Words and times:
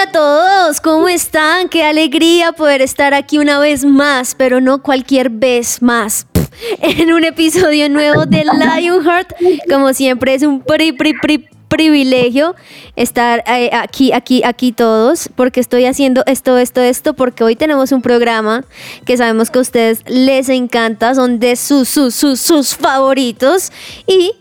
Hola 0.00 0.08
a 0.08 0.12
todos, 0.12 0.80
¿cómo 0.80 1.10
están? 1.10 1.68
Qué 1.68 1.84
alegría 1.84 2.52
poder 2.52 2.80
estar 2.80 3.12
aquí 3.12 3.36
una 3.36 3.58
vez 3.58 3.84
más, 3.84 4.34
pero 4.34 4.58
no 4.58 4.82
cualquier 4.82 5.28
vez 5.28 5.82
más. 5.82 6.26
En 6.80 7.12
un 7.12 7.24
episodio 7.24 7.86
nuevo 7.90 8.24
de 8.24 8.44
Lionheart, 8.44 9.34
como 9.68 9.92
siempre 9.92 10.32
es 10.32 10.42
un 10.42 10.62
pri, 10.62 10.92
pri, 10.92 11.12
pri, 11.20 11.48
privilegio 11.68 12.54
estar 12.96 13.44
eh, 13.46 13.68
aquí, 13.74 14.12
aquí, 14.12 14.42
aquí 14.42 14.72
todos, 14.72 15.28
porque 15.36 15.60
estoy 15.60 15.84
haciendo 15.84 16.22
esto, 16.26 16.56
esto, 16.56 16.80
esto, 16.80 17.12
porque 17.12 17.44
hoy 17.44 17.54
tenemos 17.54 17.92
un 17.92 18.00
programa 18.00 18.64
que 19.04 19.18
sabemos 19.18 19.50
que 19.50 19.58
a 19.58 19.62
ustedes 19.62 20.02
les 20.06 20.48
encanta, 20.48 21.14
son 21.14 21.40
de 21.40 21.56
sus, 21.56 21.90
sus, 21.90 22.14
sus, 22.14 22.40
sus 22.40 22.74
favoritos 22.74 23.70
y 24.06 24.32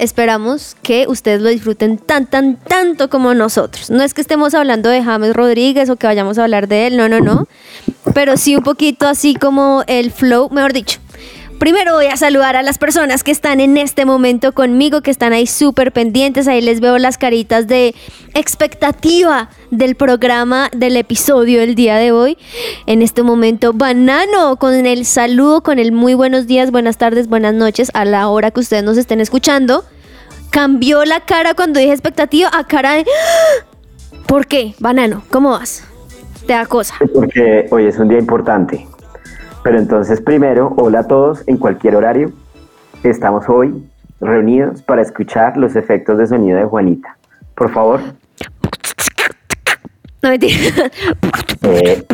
esperamos 0.00 0.76
que 0.82 1.06
ustedes 1.08 1.42
lo 1.42 1.50
disfruten 1.50 1.98
tan, 1.98 2.26
tan, 2.26 2.56
tanto 2.56 3.10
como 3.10 3.34
nosotros. 3.34 3.90
No 3.90 4.02
es 4.02 4.14
que 4.14 4.22
estemos 4.22 4.54
hablando 4.54 4.88
de 4.88 5.02
James 5.02 5.34
Rodríguez 5.34 5.90
o 5.90 5.96
que 5.96 6.06
vayamos 6.06 6.38
a 6.38 6.44
hablar 6.44 6.68
de 6.68 6.86
él, 6.86 6.96
no, 6.96 7.08
no, 7.08 7.20
no, 7.20 7.46
pero 8.14 8.36
sí 8.36 8.56
un 8.56 8.62
poquito 8.62 9.06
así 9.06 9.34
como 9.34 9.84
el 9.86 10.10
flow, 10.10 10.48
mejor 10.50 10.72
dicho. 10.72 10.98
Primero 11.60 11.92
voy 11.92 12.06
a 12.06 12.16
saludar 12.16 12.56
a 12.56 12.62
las 12.62 12.78
personas 12.78 13.22
que 13.22 13.30
están 13.30 13.60
en 13.60 13.76
este 13.76 14.06
momento 14.06 14.52
conmigo, 14.52 15.02
que 15.02 15.10
están 15.10 15.34
ahí 15.34 15.46
súper 15.46 15.92
pendientes. 15.92 16.48
Ahí 16.48 16.62
les 16.62 16.80
veo 16.80 16.96
las 16.96 17.18
caritas 17.18 17.66
de 17.66 17.94
expectativa 18.32 19.50
del 19.70 19.94
programa, 19.94 20.70
del 20.74 20.96
episodio 20.96 21.60
del 21.60 21.74
día 21.74 21.96
de 21.96 22.12
hoy. 22.12 22.38
En 22.86 23.02
este 23.02 23.22
momento, 23.22 23.74
Banano, 23.74 24.56
con 24.56 24.72
el 24.72 25.04
saludo, 25.04 25.62
con 25.62 25.78
el 25.78 25.92
muy 25.92 26.14
buenos 26.14 26.46
días, 26.46 26.70
buenas 26.70 26.96
tardes, 26.96 27.28
buenas 27.28 27.52
noches, 27.52 27.90
a 27.92 28.06
la 28.06 28.26
hora 28.28 28.50
que 28.52 28.60
ustedes 28.60 28.82
nos 28.82 28.96
estén 28.96 29.20
escuchando. 29.20 29.84
Cambió 30.48 31.04
la 31.04 31.20
cara 31.20 31.52
cuando 31.52 31.78
dije 31.78 31.92
expectativa 31.92 32.48
a 32.54 32.64
cara 32.64 32.94
de... 32.94 33.04
¿Por 34.26 34.46
qué? 34.46 34.74
Banano, 34.78 35.24
¿cómo 35.28 35.50
vas? 35.50 35.84
Te 36.46 36.54
da 36.54 36.64
cosa. 36.64 36.94
Porque 37.12 37.66
hoy 37.70 37.84
es 37.84 37.98
un 37.98 38.08
día 38.08 38.18
importante. 38.18 38.86
Pero 39.62 39.78
entonces, 39.78 40.20
primero, 40.20 40.72
hola 40.76 41.00
a 41.00 41.06
todos 41.06 41.46
en 41.46 41.58
cualquier 41.58 41.94
horario. 41.96 42.32
Estamos 43.02 43.48
hoy 43.48 43.86
reunidos 44.20 44.82
para 44.82 45.02
escuchar 45.02 45.56
los 45.56 45.76
efectos 45.76 46.18
de 46.18 46.26
sonido 46.26 46.58
de 46.58 46.64
Juanita. 46.64 47.16
Por 47.54 47.70
favor. 47.70 48.00
No 50.22 50.30
mentira. 50.30 50.90
Eh, 51.62 52.04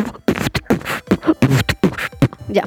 ya. 2.49 2.63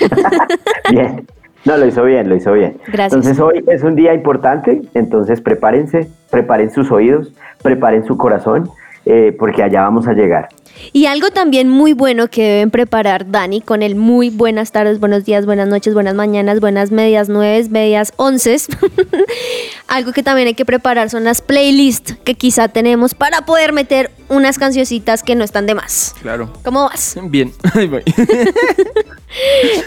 bien. 0.90 1.26
No, 1.66 1.76
lo 1.76 1.86
hizo 1.86 2.02
bien, 2.04 2.28
lo 2.28 2.36
hizo 2.36 2.54
bien. 2.54 2.78
Gracias. 2.86 3.12
Entonces 3.12 3.38
hoy 3.38 3.62
es 3.68 3.82
un 3.82 3.96
día 3.96 4.14
importante, 4.14 4.80
entonces 4.94 5.42
prepárense, 5.42 6.08
preparen 6.30 6.70
sus 6.70 6.90
oídos, 6.90 7.34
preparen 7.62 8.06
su 8.06 8.16
corazón, 8.16 8.70
eh, 9.06 9.34
porque 9.38 9.62
allá 9.62 9.82
vamos 9.82 10.06
a 10.06 10.12
llegar. 10.12 10.48
Y 10.92 11.04
algo 11.06 11.30
también 11.30 11.68
muy 11.68 11.92
bueno 11.92 12.28
que 12.28 12.42
deben 12.42 12.70
preparar 12.70 13.30
Dani 13.30 13.60
con 13.60 13.82
el 13.82 13.96
muy 13.96 14.30
buenas 14.30 14.72
tardes, 14.72 14.98
buenos 14.98 15.26
días, 15.26 15.44
buenas 15.44 15.68
noches, 15.68 15.92
buenas 15.92 16.14
mañanas, 16.14 16.60
buenas 16.60 16.90
medias 16.90 17.28
nueve, 17.28 17.66
medias 17.70 18.14
once. 18.16 18.56
algo 19.88 20.12
que 20.12 20.22
también 20.22 20.48
hay 20.48 20.54
que 20.54 20.64
preparar 20.64 21.10
son 21.10 21.24
las 21.24 21.42
playlists 21.42 22.16
que 22.24 22.34
quizá 22.34 22.68
tenemos 22.68 23.14
para 23.14 23.42
poder 23.44 23.72
meter 23.74 24.10
unas 24.30 24.58
cancioncitas 24.58 25.22
que 25.22 25.34
no 25.34 25.44
están 25.44 25.66
de 25.66 25.74
más. 25.74 26.14
Claro. 26.22 26.50
¿Cómo 26.64 26.84
vas? 26.84 27.16
Bien. 27.24 27.52
Ahí 27.74 27.86
voy. 27.86 28.02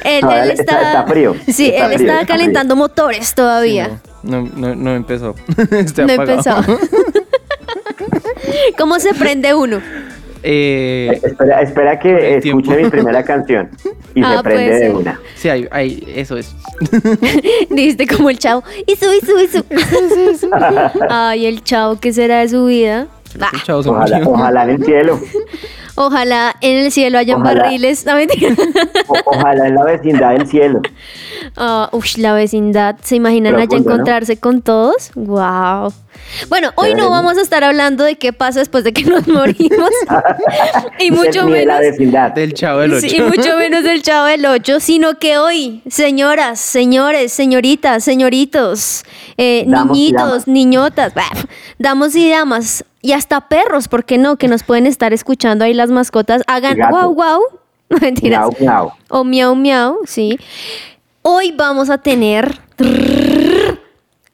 Él, 0.06 0.22
No, 0.22 0.32
él 0.32 0.52
está- 0.52 0.82
está 0.82 1.04
frío, 1.06 1.36
Sí, 1.48 1.68
está 1.70 1.88
él 1.88 1.94
frío, 1.96 2.08
está 2.08 2.22
está 2.22 2.26
calentando 2.34 2.76
motores 2.78 3.36
todavía. 3.36 4.00
No, 4.22 4.42
no, 4.56 4.74
no 4.74 4.96
empezó. 4.96 5.36
Estoy 5.72 6.06
No 6.06 6.14
apagado. 6.14 6.60
empezó. 6.62 6.80
¿Cómo 8.78 9.00
se 9.00 9.14
prende 9.14 9.54
uno? 9.54 9.80
Eh, 10.46 11.22
Espera, 11.24 11.62
espera 11.62 12.00
que 12.00 12.36
escuche 12.38 12.76
mi 12.84 12.90
primera 12.90 13.24
canción 13.32 13.70
y 14.14 14.22
Ah, 14.22 14.36
se 14.38 14.44
prende 14.44 14.80
de 14.80 14.92
una. 14.92 15.20
sí, 15.36 15.48
ahí, 15.50 15.68
ahí, 15.72 16.04
eso 16.16 16.36
es. 16.38 16.54
Dijiste 17.70 18.06
como 18.08 18.30
el 18.30 18.38
chavo. 18.38 18.62
Isu, 18.86 19.06
isu, 19.14 19.40
isu. 19.40 20.50
Ay, 21.10 21.46
el 21.46 21.64
chavo, 21.64 21.98
¿qué 22.00 22.12
será 22.12 22.40
de 22.42 22.50
su 22.50 22.66
vida? 22.66 23.08
Ah, 23.40 23.50
El 23.54 23.64
chavo 23.64 23.84
se 23.84 23.90
Ojalá, 23.90 24.22
ojalá 24.28 24.64
en 24.66 24.70
el 24.72 24.86
cielo, 24.86 25.20
ojalá 25.96 26.56
en 26.62 26.78
el 26.86 26.92
cielo 26.92 27.18
hayan 27.18 27.42
Ojalá. 27.42 27.64
barriles. 27.64 28.06
No, 28.06 28.16
mentira. 28.16 28.56
o- 29.08 29.16
ojalá 29.26 29.68
en 29.68 29.76
la 29.76 29.84
vecindad 29.84 30.32
del 30.32 30.48
cielo. 30.48 30.82
Ush, 31.92 32.18
la 32.18 32.34
vecindad. 32.34 32.96
¿Se 33.02 33.16
imaginan 33.16 33.56
allá 33.56 33.78
encontrarse 33.78 34.38
con 34.38 34.62
todos? 34.62 35.12
Wow. 35.16 35.94
Bueno, 36.48 36.72
hoy 36.76 36.96
no 36.96 37.10
vamos 37.10 37.38
a 37.38 37.42
estar 37.42 37.64
hablando 37.64 38.04
de 38.04 38.16
qué 38.16 38.32
pasa 38.34 38.60
después 38.60 38.84
de 38.84 38.94
que 38.94 39.04
nos 39.04 39.28
morimos. 39.28 39.90
y 41.00 41.12
mucho 41.12 41.46
de 41.46 41.66
la 41.66 41.76
menos. 41.76 41.80
vecindad. 41.80 42.32
Del 42.32 42.54
chavo 42.54 42.80
del 42.80 42.94
8. 42.94 43.08
Sí, 43.10 43.16
y 43.18 43.22
mucho 43.22 43.58
menos 43.58 43.84
del 43.84 44.02
chavo 44.02 44.26
del 44.28 44.46
8, 44.46 44.80
sino 44.80 45.20
que 45.20 45.38
hoy, 45.38 45.82
señoras, 45.90 46.60
señores, 46.60 47.34
señoritas, 47.34 48.04
señoritos, 48.04 49.04
eh, 49.38 49.66
niñitos, 49.68 50.48
niñotas, 50.48 51.14
bah, 51.14 51.24
damos 51.78 52.16
y 52.16 52.30
damas, 52.30 52.86
y 53.04 53.12
hasta 53.12 53.50
perros, 53.50 53.88
¿por 53.88 54.06
qué 54.06 54.18
no? 54.18 54.38
Que 54.38 54.48
nos 54.48 54.64
pueden 54.64 54.88
estar 54.88 55.14
escuchando 55.14 55.64
ahí 55.66 55.74
las 55.76 55.92
mascotas, 55.92 56.42
hagan 56.48 56.78
guau 56.90 57.14
guau, 57.14 57.42
no 57.90 57.98
mentiras, 58.00 58.48
Miau, 58.48 58.56
miau. 58.60 58.92
o 59.10 59.24
miau 59.24 59.56
miau, 59.56 60.00
sí. 60.06 60.40
Hoy 61.22 61.52
vamos 61.52 61.90
a 61.90 62.00
tener 62.00 62.60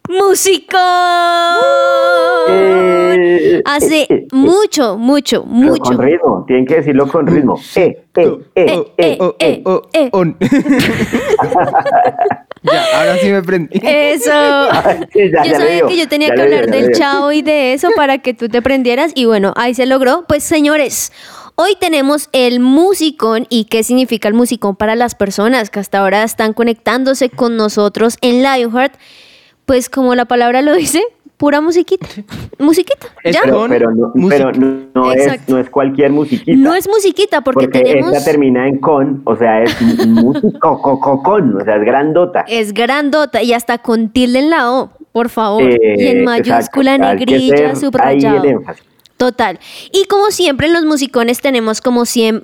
músico. 0.08 0.78
Eh, 3.60 3.64
Hace 3.66 4.02
eh, 4.04 4.08
eh, 4.10 4.28
mucho, 4.32 4.98
mucho, 4.98 5.44
pero 5.44 5.54
mucho. 5.54 5.82
Con 5.84 5.98
ritmo, 6.00 6.44
tienen 6.48 6.66
que 6.66 6.76
decirlo 6.76 7.08
con 7.08 7.28
ritmo. 7.28 7.60
Eh, 7.76 8.04
eh, 8.16 8.38
eh, 8.56 8.84
eh, 8.98 9.18
Oh, 9.20 9.26
oh, 9.26 9.36
eh, 9.40 9.62
oh, 9.66 9.72
oh, 9.72 9.82
eh. 9.94 10.10
on. 10.12 10.38
ya, 12.64 12.86
ahora 13.00 13.18
sí 13.18 13.30
me 13.30 13.42
prendí. 13.42 13.80
Eso. 13.84 14.32
Sí, 15.14 15.32
ya- 15.32 15.44
yo 15.44 15.52
ya 15.52 15.58
sabía 15.60 15.88
que 15.88 15.98
yo 15.98 16.08
tenía 16.08 16.28
ya 16.30 16.36
que 16.36 16.42
hablar 16.42 16.66
le 16.66 16.72
del 16.72 16.88
dio. 16.88 16.98
chavo 16.98 17.32
y 17.32 17.42
de 17.42 17.74
eso 17.74 17.90
para 17.96 18.18
que 18.20 18.34
tú 18.34 18.50
te 18.50 18.62
prendieras 18.62 19.12
y 19.16 19.26
bueno, 19.26 19.54
ahí 19.56 19.74
se 19.74 19.86
logró. 19.86 20.26
Pues 20.28 20.44
señores, 20.44 21.12
hoy 21.56 21.76
tenemos 21.80 22.30
el 22.34 22.60
musicón 22.60 23.46
y 23.50 23.66
qué 23.66 23.84
significa 23.84 24.28
el 24.28 24.34
musicón 24.34 24.76
para 24.76 24.96
las 24.96 25.16
personas 25.16 25.70
que 25.70 25.80
hasta 25.80 26.00
ahora 26.00 26.24
están 26.24 26.54
conectándose 26.54 27.30
con 27.30 27.56
nosotros 27.58 28.18
en 28.22 28.44
Lionheart. 28.44 28.94
Pues 29.66 29.88
como 29.90 30.16
la 30.16 30.26
palabra 30.26 30.62
lo 30.64 30.74
dice, 30.74 31.02
pura 31.40 31.62
musiquita. 31.62 32.06
Musiquita, 32.60 33.08
¿ya? 33.24 33.40
Pero, 33.46 33.66
pero 33.70 33.92
no, 33.92 34.12
pero 34.28 34.52
no, 34.52 34.90
no 34.94 35.14
es, 35.14 35.48
no 35.48 35.58
es 35.58 35.70
cualquier 35.70 36.12
musiquita. 36.12 36.58
No 36.58 36.76
es 36.76 36.88
musiquita 36.90 37.40
porque, 37.40 37.68
porque 37.68 37.82
tenemos... 37.82 38.12
esta 38.12 38.32
termina 38.32 38.68
en 38.68 38.80
con, 38.80 39.22
o 39.24 39.38
sea, 39.38 39.64
es 39.64 39.82
músico, 40.06 40.82
co, 40.82 41.00
co, 41.00 41.24
con, 41.24 41.56
o 41.56 41.64
sea, 41.64 41.78
es 41.78 41.84
grandota. 41.86 42.44
Es 42.50 42.74
grandota 42.74 43.42
y 43.42 43.54
hasta 43.54 43.78
con 43.78 44.10
tilde 44.10 44.40
en 44.40 44.50
la 44.50 44.70
O, 44.70 44.92
por 45.14 45.30
favor. 45.30 45.64
Eh, 45.64 45.96
y 45.98 46.08
en 46.08 46.26
mayúscula, 46.26 46.96
exacto, 46.96 47.16
negrilla, 47.16 47.70
ahí 47.70 47.76
subrayado. 47.78 48.44
el 48.44 48.50
énfasis. 48.50 48.89
Total. 49.20 49.60
Y 49.92 50.06
como 50.06 50.32
siempre 50.32 50.68
en 50.68 50.74
los 50.74 50.86
musicones 50.86 51.42
tenemos 51.42 51.82
como, 51.82 52.04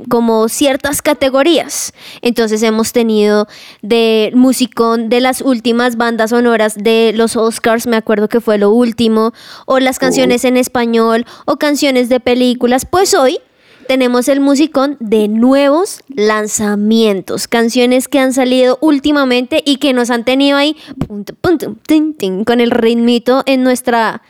como 0.10 0.50
ciertas 0.50 1.02
categorías. 1.02 1.94
Entonces 2.22 2.62
hemos 2.64 2.92
tenido 2.92 3.48
de 3.82 4.34
musicón 4.36 5.08
de 5.08 5.22
las 5.22 5.40
últimas 5.40 5.96
bandas 5.96 6.32
sonoras 6.32 6.76
de 6.76 7.14
los 7.16 7.38
Oscars, 7.38 7.88
me 7.88 7.96
acuerdo 7.96 8.28
que 8.28 8.42
fue 8.42 8.58
lo 8.58 8.72
último, 8.72 9.32
o 9.66 9.80
las 9.80 10.00
canciones 10.00 10.44
en 10.44 10.58
español, 10.58 11.26
o 11.46 11.56
canciones 11.56 12.10
de 12.10 12.20
películas. 12.20 12.86
Pues 12.86 13.14
hoy 13.14 13.40
tenemos 13.88 14.28
el 14.28 14.42
musicón 14.42 14.98
de 15.00 15.30
nuevos 15.30 16.02
lanzamientos, 16.10 17.48
canciones 17.48 18.10
que 18.10 18.20
han 18.20 18.34
salido 18.34 18.80
últimamente 18.82 19.64
y 19.66 19.78
que 19.78 19.94
nos 19.94 20.10
han 20.10 20.26
tenido 20.26 20.58
ahí 20.58 20.76
punto, 21.08 21.36
punto, 21.36 21.78
tin, 21.88 22.14
tin, 22.16 22.44
con 22.44 22.60
el 22.60 22.72
ritmito 22.72 23.44
en 23.46 23.64
nuestra, 23.64 24.24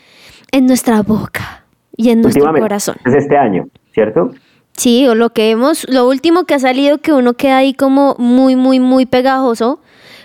en 0.51 0.67
nuestra 0.67 1.01
boca 1.01 1.64
y 1.97 2.09
en 2.09 2.21
nuestro 2.21 2.53
corazón. 2.53 2.95
Es 3.05 3.13
este 3.13 3.37
año, 3.37 3.67
¿cierto? 3.93 4.31
Sí, 4.77 5.07
o 5.07 5.15
lo 5.15 5.31
que 5.31 5.51
hemos, 5.51 5.87
lo 5.89 6.07
último 6.07 6.45
que 6.45 6.53
ha 6.53 6.59
salido 6.59 6.97
que 6.99 7.13
uno 7.13 7.35
queda 7.35 7.57
ahí 7.57 7.73
como 7.73 8.15
muy, 8.17 8.55
muy, 8.55 8.79
muy 8.79 9.05
pegajoso 9.05 9.79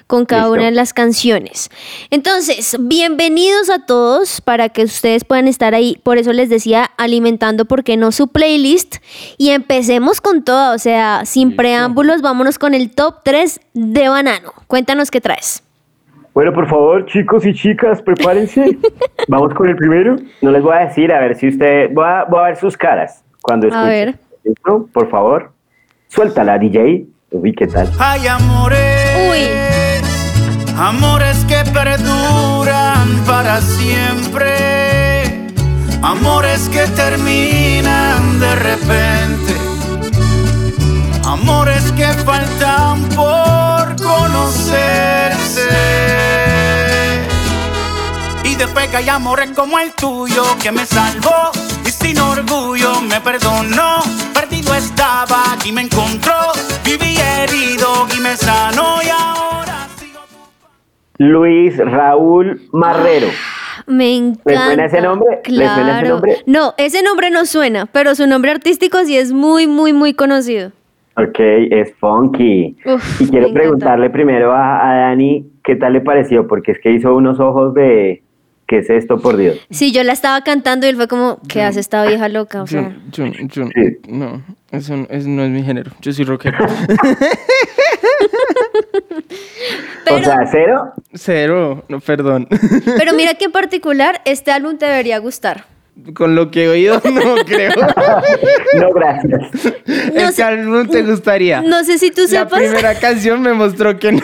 con 0.09 0.27
cada 0.27 0.43
Listo. 0.43 0.55
una 0.55 0.65
de 0.65 0.71
las 0.73 0.93
canciones. 0.93 1.71
Entonces, 2.11 2.77
bienvenidos 2.81 3.71
a 3.71 3.87
todos 3.87 4.41
para 4.41 4.69
que 4.69 4.83
ustedes 4.83 5.25
puedan 5.25 5.47
estar 5.47 5.73
ahí. 5.73 6.01
Por 6.03 6.19
eso 6.19 6.33
les 6.33 6.49
decía, 6.49 6.91
alimentando, 6.99 7.65
¿por 7.65 7.85
qué 7.85 7.97
no 7.97 8.11
su 8.11 8.27
playlist? 8.27 8.97
Y 9.39 9.51
empecemos 9.51 10.21
con 10.21 10.43
todo, 10.43 10.75
o 10.75 10.79
sea, 10.79 11.25
sin 11.27 11.55
preámbulos, 11.55 12.23
vámonos 12.23 12.59
con 12.59 12.75
el 12.75 12.91
top 12.91 13.19
3 13.23 13.61
de 13.73 14.09
Banano. 14.09 14.53
Cuéntanos 14.67 15.13
qué 15.13 15.21
traes. 15.21 15.63
Bueno, 16.41 16.55
por 16.55 16.71
favor, 16.71 17.05
chicos 17.05 17.45
y 17.45 17.53
chicas, 17.53 18.01
prepárense. 18.01 18.79
Vamos 19.29 19.53
con 19.53 19.69
el 19.69 19.77
primero. 19.77 20.17
No 20.41 20.51
les 20.51 20.63
voy 20.63 20.75
a 20.75 20.87
decir, 20.87 21.13
a 21.13 21.21
ver 21.21 21.37
si 21.37 21.49
usted. 21.49 21.91
Voy 21.93 22.07
a, 22.07 22.25
voy 22.25 22.41
a 22.41 22.45
ver 22.45 22.57
sus 22.57 22.79
caras 22.79 23.23
cuando 23.43 23.67
escuchen. 23.67 23.87
ver. 23.87 24.15
¿Listo? 24.43 24.89
Por 24.91 25.11
favor, 25.11 25.53
suéltala, 26.09 26.57
DJ. 26.57 27.05
Uy, 27.33 27.53
¿qué 27.53 27.67
tal? 27.67 27.91
Hay 27.99 28.27
amores. 28.27 30.03
Amores 30.79 31.45
que 31.45 31.63
perduran 31.75 33.23
para 33.27 33.61
siempre. 33.61 35.51
Amores 36.01 36.71
que 36.71 36.87
terminan 36.97 38.41
de 38.41 38.55
repente. 38.55 39.53
Amores 41.23 41.93
que 41.93 42.07
faltan 42.25 43.03
por 43.11 43.95
conocerse. 44.03 46.30
Y 48.61 48.63
después 48.65 48.89
que 48.89 48.97
hay 48.99 49.09
amores 49.09 49.51
como 49.57 49.79
el 49.79 49.91
tuyo 49.93 50.43
que 50.63 50.71
me 50.71 50.85
salvó 50.85 51.51
y 51.87 51.89
sin 51.89 52.19
orgullo 52.19 53.01
me 53.09 53.19
perdonó. 53.23 54.01
Perdido 54.35 54.75
estaba 54.75 55.43
y 55.65 55.73
me 55.73 55.81
encontró. 55.83 56.35
Viví 56.85 57.17
herido 57.19 57.89
y 58.15 58.21
me 58.21 58.37
sanó 58.37 58.97
y 59.03 59.09
ahora 59.09 59.89
sigo. 59.97 60.21
Luis 61.17 61.79
Raúl 61.79 62.61
Marrero. 62.73 63.29
Me 63.87 64.15
encanta. 64.15 64.67
suena 64.67 64.85
ese 64.85 65.01
nombre? 65.01 65.41
¿Le 65.47 65.55
Claro. 65.55 65.75
suena 65.77 65.99
ese 66.01 66.09
nombre? 66.11 66.37
No, 66.45 66.75
ese 66.77 67.03
nombre 67.03 67.31
no 67.31 67.47
suena, 67.47 67.87
pero 67.87 68.15
su 68.15 68.27
nombre 68.27 68.51
artístico 68.51 68.99
sí 69.05 69.17
es 69.17 69.33
muy, 69.33 69.67
muy, 69.69 69.95
muy 69.95 70.13
conocido. 70.13 70.73
Ok, 71.17 71.39
es 71.39 71.95
funky. 71.99 72.77
Uf, 72.85 73.21
y 73.23 73.27
quiero 73.29 73.53
preguntarle 73.55 74.11
primero 74.11 74.53
a, 74.53 74.87
a 74.91 74.95
Dani 75.09 75.47
qué 75.65 75.77
tal 75.77 75.95
le 75.95 76.03
pareció, 76.03 76.47
porque 76.47 76.73
es 76.73 76.79
que 76.79 76.93
hizo 76.93 77.15
unos 77.17 77.41
ojos 77.41 77.73
de. 77.73 78.23
¿Qué 78.71 78.79
es 78.79 78.89
esto, 78.89 79.19
por 79.21 79.37
Dios? 79.37 79.59
Sí, 79.71 79.91
yo 79.91 80.05
la 80.05 80.13
estaba 80.13 80.43
cantando 80.45 80.87
y 80.87 80.91
él 80.91 80.95
fue 80.97 81.09
como, 81.09 81.41
¿qué 81.49 81.61
hace 81.63 81.81
esta 81.81 82.07
vieja 82.07 82.29
loca? 82.29 82.63
O 82.63 82.67
Yo, 82.67 82.71
sea, 82.81 82.97
yo, 83.11 83.25
yo- 83.27 83.67
Sí. 83.67 83.99
no, 84.09 84.45
eso, 84.71 84.97
no- 84.97 85.09
eso 85.11 85.29
no 85.29 85.43
es 85.43 85.51
mi 85.51 85.65
género. 85.65 85.91
Yo 86.01 86.13
soy 86.13 86.25
rockero. 86.25 86.57
pero, 90.05 90.17
o 90.21 90.23
sea, 90.23 90.47
cero. 90.51 90.93
Cero, 91.15 91.85
no, 91.89 91.99
perdón. 92.01 92.47
pero 92.97 93.13
mira 93.15 93.35
que 93.39 93.47
en 93.47 93.53
particular 93.53 94.21
este 94.25 94.53
álbum 94.53 94.79
te 94.79 94.87
debería 94.87 95.19
gustar. 95.19 95.65
Con 96.15 96.35
lo 96.37 96.51
que 96.53 96.65
he 96.65 96.69
oído, 96.69 97.03
no 97.13 97.35
creo. 97.45 97.73
No, 98.75 98.91
gracias. 98.95 99.41
No 100.15 100.21
¿El 100.29 100.33
sé- 100.33 100.43
álbum 100.45 100.87
te 100.89 101.03
gustaría? 101.03 101.61
No 101.61 101.83
sé 101.85 101.99
si 101.99 102.11
tú 102.11 102.23
La 102.23 102.29
sepas, 102.29 102.61
primera 102.61 102.95
canción 102.95 103.43
me 103.43 103.53
mostró 103.53 103.99
que 103.99 104.13
no. 104.13 104.23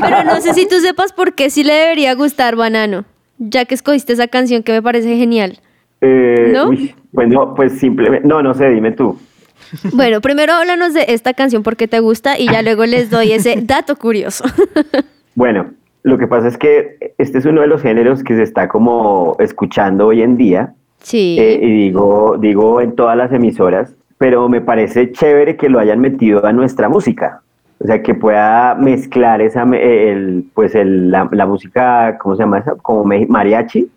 pero 0.00 0.24
no 0.24 0.40
sé 0.42 0.52
si 0.52 0.66
tú 0.66 0.80
sepas 0.80 1.12
por 1.12 1.34
qué 1.34 1.48
sí 1.48 1.62
le 1.64 1.72
debería 1.72 2.14
gustar 2.14 2.56
Banano, 2.56 3.04
ya 3.38 3.64
que 3.64 3.74
escogiste 3.74 4.12
esa 4.12 4.28
canción 4.28 4.62
que 4.62 4.72
me 4.72 4.82
parece 4.82 5.16
genial. 5.16 5.58
Eh, 6.00 6.50
¿No? 6.54 6.68
uy, 6.68 6.94
bueno, 7.12 7.54
pues 7.54 7.78
simplemente. 7.78 8.26
No, 8.26 8.42
no 8.42 8.54
sé, 8.54 8.68
dime 8.70 8.92
tú. 8.92 9.18
Bueno, 9.92 10.20
primero 10.22 10.54
háblanos 10.54 10.94
de 10.94 11.06
esta 11.08 11.34
canción 11.34 11.62
porque 11.62 11.88
te 11.88 12.00
gusta 12.00 12.38
y 12.38 12.46
ya 12.50 12.62
luego 12.62 12.86
les 12.86 13.10
doy 13.10 13.32
ese 13.32 13.56
dato 13.62 13.96
curioso. 13.96 14.44
Bueno, 15.34 15.70
lo 16.02 16.18
que 16.18 16.26
pasa 16.26 16.48
es 16.48 16.58
que 16.58 17.14
este 17.16 17.38
es 17.38 17.44
uno 17.44 17.60
de 17.60 17.68
los 17.68 17.80
géneros 17.80 18.24
que 18.24 18.34
se 18.34 18.42
está 18.42 18.66
como 18.66 19.36
escuchando 19.38 20.08
hoy 20.08 20.22
en 20.22 20.36
día. 20.36 20.74
Sí. 21.00 21.36
eh, 21.38 21.60
y 21.62 21.70
digo, 21.84 22.36
digo 22.40 22.80
en 22.80 22.96
todas 22.96 23.16
las 23.16 23.30
emisoras, 23.32 23.94
pero 24.18 24.48
me 24.48 24.60
parece 24.60 25.12
chévere 25.12 25.56
que 25.56 25.68
lo 25.68 25.78
hayan 25.78 26.00
metido 26.00 26.44
a 26.44 26.52
nuestra 26.52 26.88
música. 26.88 27.42
O 27.80 27.86
sea, 27.86 28.02
que 28.02 28.14
pueda 28.14 28.74
mezclar 28.74 29.40
esa, 29.40 29.64
me- 29.64 30.10
el, 30.10 30.44
pues 30.54 30.74
el, 30.74 31.10
la, 31.10 31.28
la 31.30 31.46
música, 31.46 32.18
¿cómo 32.18 32.34
se 32.34 32.42
llama 32.42 32.58
esa? 32.58 32.74
Como 32.74 33.04
mariachi. 33.04 33.88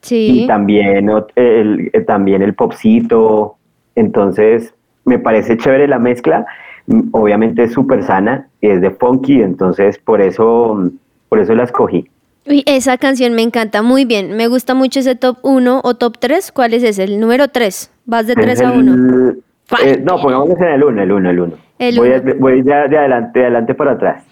sí. 0.00 0.42
y 0.44 0.46
también 0.46 1.08
el, 1.36 1.90
eh, 1.92 2.00
también 2.06 2.42
el 2.42 2.54
popcito. 2.54 3.56
Entonces, 3.94 4.74
me 5.04 5.18
parece 5.18 5.56
chévere 5.56 5.86
la 5.88 5.98
mezcla. 5.98 6.46
Mm, 6.86 7.08
Obviamente 7.12 7.64
es 7.64 7.72
súper 7.72 8.02
sana 8.02 8.48
y 8.60 8.68
es 8.68 8.80
de 8.80 8.90
funky, 8.90 9.42
entonces 9.42 9.98
por 9.98 10.20
eso, 10.20 10.90
por 11.28 11.38
eso 11.38 11.54
la 11.54 11.64
escogí. 11.64 12.08
Uy, 12.46 12.62
esa 12.66 12.96
canción 12.98 13.34
me 13.34 13.42
encanta, 13.42 13.82
muy 13.82 14.04
bien. 14.06 14.36
Me 14.36 14.48
gusta 14.48 14.74
mucho 14.74 15.00
ese 15.00 15.14
top 15.14 15.38
1 15.42 15.82
o 15.84 15.94
top 15.94 16.16
3. 16.18 16.50
¿Cuál 16.52 16.72
es 16.74 16.82
ese? 16.82 17.04
El 17.04 17.20
número 17.20 17.48
3. 17.48 17.92
Vas 18.06 18.26
de 18.26 18.34
3 18.34 18.60
Es 18.60 18.66
a 18.66 18.72
1. 18.72 18.94
el- 18.94 19.42
eh, 19.84 20.02
no, 20.04 20.20
pongámoslo 20.20 20.56
en 20.56 20.72
el 20.72 20.82
1, 20.82 21.02
el 21.02 21.12
1, 21.12 21.30
el 21.30 21.40
1. 21.40 21.69
El 21.80 21.96
voy, 21.96 22.12
a- 22.12 22.22
voy 22.38 22.62
de, 22.62 22.72
de 22.88 22.96
adelante, 22.98 23.38
de 23.40 23.44
adelante 23.46 23.74
para 23.74 23.92
atrás. 23.92 24.22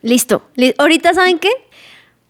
Listo. 0.00 0.42
Li- 0.56 0.74
Ahorita, 0.78 1.12
¿saben 1.12 1.38
qué? 1.38 1.50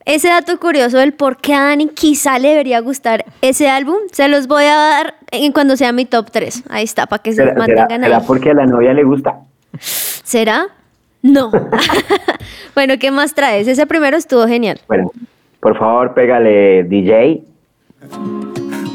Ese 0.06 0.28
dato 0.28 0.58
curioso 0.60 0.98
del 0.98 1.12
por 1.14 1.36
qué 1.38 1.54
a 1.54 1.62
Dani 1.64 1.88
quizá 1.88 2.38
le 2.38 2.48
debería 2.50 2.80
gustar 2.80 3.24
ese 3.40 3.70
álbum, 3.70 3.96
se 4.12 4.28
los 4.28 4.46
voy 4.48 4.64
a 4.64 4.74
dar 4.76 5.14
en 5.30 5.50
cuando 5.52 5.76
sea 5.76 5.92
mi 5.92 6.04
top 6.04 6.30
3. 6.30 6.64
Ahí 6.68 6.84
está, 6.84 7.06
para 7.06 7.22
que 7.22 7.30
se 7.32 7.36
¿Será, 7.36 7.52
será- 7.52 7.66
mantengan 7.66 8.02
será 8.02 8.16
ahí. 8.18 8.24
porque 8.26 8.50
a 8.50 8.54
la 8.54 8.66
novia 8.66 8.92
le 8.92 9.02
gusta? 9.04 9.38
¿Será? 9.78 10.66
No. 11.22 11.50
bueno, 12.74 12.94
¿qué 13.00 13.10
más 13.10 13.34
traes? 13.34 13.66
Ese 13.66 13.86
primero 13.86 14.16
estuvo 14.16 14.46
genial. 14.46 14.78
Bueno, 14.88 15.10
por 15.60 15.78
favor, 15.78 16.12
pégale 16.12 16.84
DJ. 16.84 17.42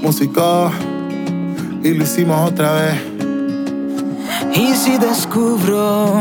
música 0.03 0.69
y 1.83 1.93
lo 1.95 2.03
hicimos 2.03 2.51
otra 2.51 2.73
vez. 2.73 3.18
Y 4.53 4.73
si 4.73 4.97
descubro 4.97 6.19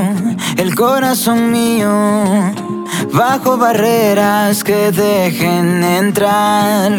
el 0.57 0.75
corazón 0.75 1.51
mío 1.53 1.91
bajo 3.13 3.57
barreras 3.57 4.63
que 4.65 4.91
dejen 4.93 5.83
entrar 5.83 6.93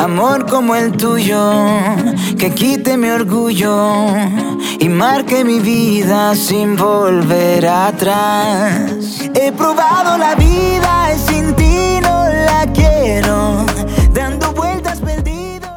amor 0.00 0.46
como 0.46 0.74
el 0.74 0.92
tuyo 0.92 1.52
que 2.38 2.50
quite 2.54 2.96
mi 2.96 3.10
orgullo 3.10 4.06
y 4.78 4.88
marque 4.88 5.44
mi 5.44 5.60
vida 5.60 6.34
sin 6.34 6.76
volver 6.76 7.66
atrás. 7.66 9.30
He 9.34 9.52
probado 9.52 10.16
la 10.16 10.34
vida 10.34 11.12
y 11.14 11.18
sin 11.18 11.54
ti 11.54 11.98
la 12.00 12.66
quiero, 12.72 13.66
dando 14.14 14.52
vueltas 14.52 15.00
perdido. 15.00 15.68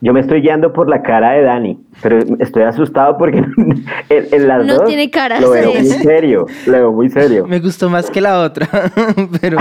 Yo 0.00 0.12
me 0.12 0.20
estoy 0.20 0.42
guiando 0.42 0.72
por 0.72 0.88
la 0.88 1.02
cara 1.02 1.32
de 1.32 1.42
Dani, 1.42 1.79
pero 2.02 2.18
estoy 2.38 2.62
asustado 2.62 3.16
porque 3.18 3.38
en, 4.08 4.26
en 4.32 4.48
las 4.48 4.66
No 4.66 4.74
dos 4.76 4.86
tiene 4.86 5.10
cara, 5.10 5.40
lo 5.40 5.50
veo 5.50 5.72
muy 5.74 5.84
serio, 5.84 6.46
lo 6.66 6.72
veo 6.72 6.92
muy 6.92 7.08
serio. 7.10 7.46
Me 7.46 7.58
gustó 7.60 7.88
más 7.90 8.10
que 8.10 8.20
la 8.20 8.40
otra, 8.40 8.68
pero 9.40 9.58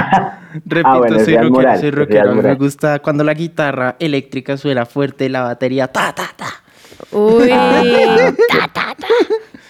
repito, 0.65 0.97
bueno, 0.99 1.17
es 1.17 1.25
soy 1.25 1.35
rockero, 1.35 1.49
Moral, 1.51 1.79
soy 1.79 1.91
rockero. 1.91 2.35
Me 2.35 2.55
gusta 2.55 2.99
cuando 2.99 3.23
la 3.23 3.33
guitarra 3.33 3.95
eléctrica 3.99 4.57
suena 4.57 4.85
fuerte, 4.85 5.29
la 5.29 5.41
batería 5.43 5.87
ta 5.87 6.13
ta 6.13 6.29
ta. 6.35 6.47
Uy. 7.11 7.49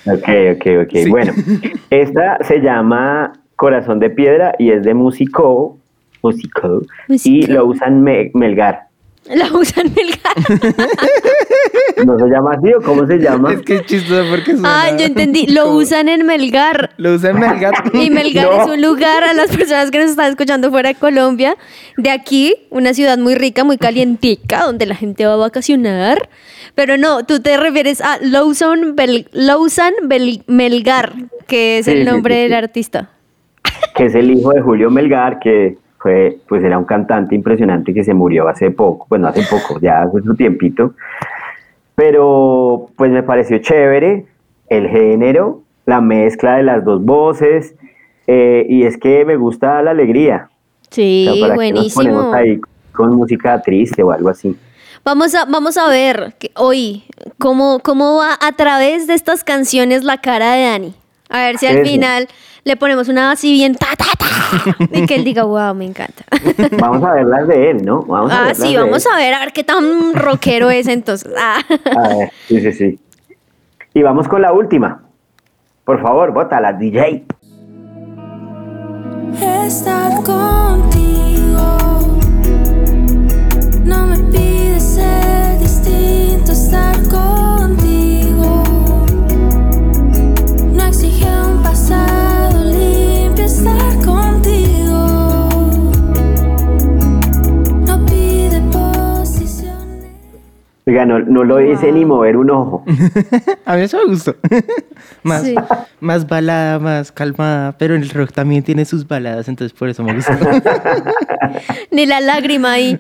Ok, 0.06 0.28
ok, 0.56 0.66
ok. 0.86 0.90
Sí. 0.94 1.10
Bueno, 1.10 1.34
esta 1.90 2.38
se 2.44 2.60
llama 2.62 3.34
Corazón 3.56 4.00
de 4.00 4.10
Piedra 4.10 4.56
y 4.58 4.72
es 4.72 4.84
de 4.84 4.94
Musico, 4.94 5.78
Musico, 6.24 6.82
y 7.10 7.46
lo 7.48 7.66
usan 7.66 8.02
Me- 8.02 8.32
Melgar. 8.34 8.88
La 9.26 9.46
usan 9.54 9.94
Melgar. 9.96 10.36
¿No 12.06 12.18
se 12.18 12.26
llama 12.26 12.52
así 12.58 12.74
o 12.74 12.82
cómo 12.82 13.06
se 13.06 13.18
llama? 13.18 13.54
Es 13.54 13.62
que 13.62 13.76
es 13.76 13.86
chistoso 13.86 14.24
porque 14.30 14.54
suena. 14.54 14.84
Ah, 14.84 14.98
yo 14.98 15.06
entendí. 15.06 15.46
Lo 15.48 15.72
usan 15.76 16.10
en 16.10 16.26
Melgar. 16.26 16.92
Lo 16.98 17.14
usan 17.14 17.36
en 17.36 17.40
Melgar. 17.50 17.74
Y 17.94 18.10
Melgar 18.10 18.46
No. 18.50 18.64
es 18.64 18.70
un 18.70 18.82
lugar 18.82 19.24
a 19.24 19.34
las 19.34 19.56
personas 19.56 19.92
que 19.92 20.00
nos 20.00 20.10
están 20.12 20.32
escuchando 20.32 20.72
fuera 20.72 20.90
de 20.90 20.96
Colombia. 20.96 21.58
De 21.98 22.10
aquí, 22.10 22.56
una 22.72 22.94
ciudad 22.96 23.18
muy 23.20 23.36
rica, 23.36 23.64
muy 23.64 23.78
calientica, 23.78 24.64
donde 24.66 24.86
la 24.88 24.96
gente 24.96 25.26
va 25.28 25.34
a 25.34 25.38
vacacionar. 25.38 26.30
Pero 26.74 26.98
no, 26.98 27.24
tú 27.26 27.40
te 27.40 27.56
refieres 27.58 28.02
a 28.02 28.18
Lawson, 28.22 28.96
Bel- 28.96 29.28
Lawson 29.32 29.94
Bel- 30.04 30.44
Melgar, 30.48 31.14
que 31.46 31.80
es 31.80 31.86
Sí, 31.86 31.92
el 31.92 32.00
sí, 32.00 32.12
nombre 32.12 32.36
sí, 32.36 32.42
del 32.42 32.52
sí. 32.52 32.56
artista. 32.56 33.10
que 33.96 34.06
es 34.06 34.16
el 34.16 34.32
hijo 34.32 34.52
de 34.54 34.62
Julio 34.62 34.90
Melgar, 34.90 35.40
que 35.40 35.78
fue, 36.00 36.38
pues 36.48 36.64
era 36.64 36.78
un 36.78 36.86
cantante 36.86 37.36
impresionante 37.36 37.94
que 37.94 38.04
se 38.04 38.14
murió 38.14 38.48
hace 38.48 38.72
poco, 38.72 39.06
bueno, 39.10 39.28
hace 39.28 39.44
poco, 39.44 39.80
ya 39.80 40.02
hace 40.02 40.22
su 40.22 40.36
tiempito. 40.36 40.94
Pero 41.96 42.90
pues 42.96 43.12
me 43.12 43.24
pareció 43.24 43.58
chévere 43.60 44.26
el 44.70 44.88
género, 44.88 45.62
la 45.86 46.00
mezcla 46.02 46.56
de 46.58 46.64
las 46.64 46.86
dos 46.86 47.04
voces, 47.04 47.76
eh, 48.28 48.66
y 48.70 48.84
es 48.84 48.98
que 48.98 49.26
me 49.26 49.36
gusta 49.36 49.82
la 49.82 49.92
alegría. 49.92 50.50
Sí, 50.90 51.28
O 51.30 51.34
sea, 51.34 51.42
¿para 51.42 51.54
qué 51.56 51.72
nos 51.74 51.74
buenísimo. 51.74 52.04
ponemos 52.04 52.34
ahí 52.34 52.62
con 52.94 53.16
música 53.16 53.62
triste 53.62 54.02
o 54.04 54.12
algo 54.12 54.30
así? 54.30 54.56
Vamos 55.04 55.34
a, 55.36 55.46
vamos 55.46 55.78
a 55.78 55.88
ver 55.90 56.36
que 56.40 56.52
hoy 56.56 57.04
cómo, 57.38 57.80
cómo 57.80 58.18
va 58.18 58.38
a 58.40 58.52
través 58.54 59.08
de 59.08 59.14
estas 59.14 59.44
canciones 59.44 60.04
la 60.04 60.18
cara 60.20 60.54
de 60.54 60.64
Dani. 60.66 60.96
A 61.30 61.40
ver 61.40 61.58
si 61.58 61.68
al 61.68 61.78
Eso. 61.80 61.90
final 61.92 62.28
le 62.64 62.76
ponemos 62.78 63.08
una 63.08 63.32
así 63.32 63.54
bien 63.54 63.76
ta, 63.76 63.88
ta, 63.98 64.06
ta, 64.18 64.76
y 64.92 65.06
que 65.06 65.16
él 65.16 65.24
diga, 65.24 65.44
wow, 65.44 65.74
me 65.74 65.86
encanta. 65.86 66.24
Vamos 66.80 67.04
a 67.04 67.14
ver 67.14 67.26
las 67.26 67.48
de 67.48 67.72
él, 67.72 67.86
¿no? 67.86 68.02
Vamos 68.04 68.32
a 68.32 68.42
ah, 68.42 68.46
ver 68.48 68.56
sí, 68.56 68.76
vamos 68.76 69.06
a 69.08 69.18
ver, 69.18 69.34
a 69.34 69.40
ver 69.40 69.54
qué 69.54 69.64
tan 69.64 70.14
rockero 70.14 70.70
es 70.70 70.88
entonces. 70.88 71.32
Ah. 71.38 71.62
A 71.96 72.08
ver, 72.10 72.32
sí, 72.48 72.60
sí, 72.62 72.72
sí. 72.74 73.00
Y 73.94 74.02
vamos 74.02 74.28
con 74.28 74.42
la 74.42 74.52
última. 74.54 75.04
Por 75.84 76.02
favor, 76.02 76.32
bótala, 76.32 76.74
DJ. 76.74 77.26
Estar 79.66 80.16
contigo 80.24 81.00
no 83.86 84.06
me 84.06 84.19
Oiga, 100.90 101.06
no, 101.06 101.20
no 101.20 101.44
lo 101.44 101.62
hice 101.62 101.92
ni 101.92 102.04
mover 102.04 102.36
un 102.36 102.50
ojo. 102.50 102.84
A 103.66 103.76
mí 103.76 103.84
eso 103.84 104.00
me 104.00 104.06
gustó. 104.06 104.36
más, 105.24 105.44
Sí. 105.44 105.54
más 106.00 106.28
balada, 106.28 106.80
más 106.80 107.12
calmada, 107.12 107.76
pero 107.78 107.94
el 107.96 108.10
rock 108.10 108.32
también 108.32 108.64
tiene 108.64 108.86
sus 108.86 109.08
baladas, 109.08 109.48
entonces 109.50 109.78
por 109.78 109.88
eso 109.90 110.02
me 110.02 110.16
gustó. 110.16 110.32
Ni 111.92 112.08
la 112.08 112.22
lágrima 112.22 112.72
ahí. 112.72 113.00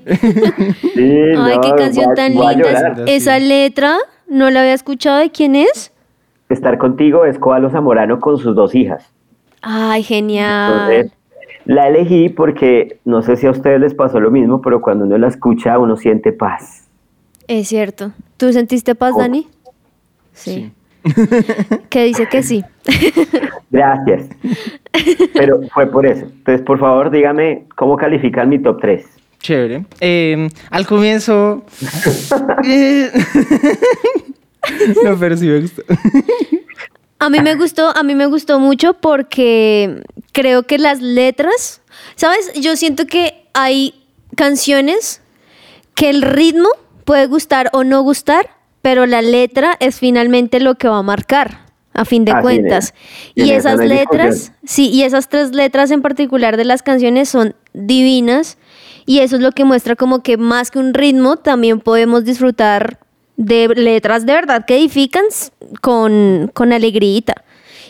Sí, 0.93 1.19
Ay, 1.35 1.55
no, 1.55 1.61
qué 1.61 1.71
canción 1.75 2.13
tan 2.13 2.33
linda. 2.35 2.93
Esa 3.07 3.39
letra, 3.39 3.97
no 4.27 4.51
la 4.51 4.59
había 4.59 4.75
escuchado. 4.75 5.17
¿De 5.17 5.31
quién 5.31 5.55
es? 5.55 5.91
Estar 6.49 6.77
contigo 6.77 7.25
es 7.25 7.39
Coalo 7.39 7.71
Zamorano 7.71 8.19
con 8.19 8.37
sus 8.37 8.55
dos 8.55 8.75
hijas. 8.75 9.11
Ay, 9.61 10.03
genial. 10.03 10.91
Entonces, 10.91 11.11
la 11.65 11.87
elegí 11.87 12.29
porque 12.29 12.99
no 13.05 13.21
sé 13.21 13.35
si 13.35 13.45
a 13.47 13.51
ustedes 13.51 13.79
les 13.79 13.93
pasó 13.93 14.19
lo 14.19 14.31
mismo, 14.31 14.61
pero 14.61 14.81
cuando 14.81 15.05
uno 15.05 15.17
la 15.17 15.27
escucha 15.27 15.77
uno 15.77 15.97
siente 15.97 16.31
paz. 16.31 16.87
Es 17.47 17.67
cierto. 17.67 18.11
¿Tú 18.37 18.51
sentiste 18.53 18.95
paz, 18.95 19.13
Oh. 19.15 19.19
Dani? 19.19 19.47
Sí. 20.33 20.71
que 21.89 22.03
dice 22.05 22.27
que 22.27 22.43
sí. 22.43 22.63
Gracias. 23.71 24.27
Pero 25.33 25.61
fue 25.73 25.87
por 25.87 26.05
eso. 26.05 26.25
Entonces, 26.25 26.61
por 26.65 26.79
favor, 26.79 27.11
dígame 27.11 27.65
cómo 27.75 27.97
califican 27.97 28.49
mi 28.49 28.59
top 28.59 28.79
3. 28.81 29.05
Chévere. 29.39 29.85
Eh, 30.01 30.49
al 30.69 30.85
comienzo. 30.87 31.63
eh, 32.65 33.09
no, 35.03 35.17
pero 35.19 35.37
sí 35.37 35.47
me 35.47 35.61
gustó. 35.61 35.81
A 37.19 37.29
mí 37.29 37.41
me 37.41 37.55
gustó, 37.55 37.95
a 37.95 38.01
mí 38.03 38.15
me 38.15 38.27
gustó 38.27 38.59
mucho 38.59 38.93
porque 38.93 40.03
creo 40.31 40.63
que 40.63 40.77
las 40.77 41.01
letras, 41.01 41.81
¿sabes? 42.15 42.51
Yo 42.55 42.77
siento 42.77 43.07
que 43.07 43.45
hay 43.53 43.93
canciones 44.35 45.21
que 45.95 46.09
el 46.09 46.21
ritmo 46.21 46.69
puede 47.03 47.27
gustar 47.27 47.69
o 47.73 47.83
no 47.83 48.01
gustar, 48.03 48.49
pero 48.81 49.05
la 49.05 49.21
letra 49.21 49.75
es 49.81 49.99
finalmente 49.99 50.61
lo 50.61 50.75
que 50.75 50.87
va 50.87 50.99
a 50.99 51.03
marcar, 51.03 51.65
a 51.93 52.05
fin 52.05 52.23
de 52.23 52.31
Así 52.31 52.41
cuentas. 52.41 52.93
es. 53.35 53.45
Y 53.45 53.51
esas 53.51 53.79
letras, 53.79 54.53
sí, 54.63 54.89
y 54.89 55.03
esas 55.03 55.27
tres 55.27 55.53
letras 55.53 55.91
en 55.91 56.01
particular 56.01 56.55
de 56.55 56.63
las 56.63 56.83
canciones 56.83 57.27
son 57.27 57.53
divinas 57.73 58.57
y 59.05 59.19
eso 59.19 59.35
es 59.35 59.41
lo 59.41 59.51
que 59.51 59.65
muestra 59.65 59.97
como 59.97 60.23
que 60.23 60.37
más 60.37 60.71
que 60.71 60.79
un 60.79 60.93
ritmo 60.93 61.35
también 61.35 61.81
podemos 61.81 62.23
disfrutar 62.23 62.99
de 63.39 63.69
letras 63.69 64.25
de 64.25 64.33
verdad 64.33 64.65
que 64.65 64.75
edifican 64.75 65.23
con, 65.81 66.51
con 66.53 66.73
alegrita. 66.73 67.35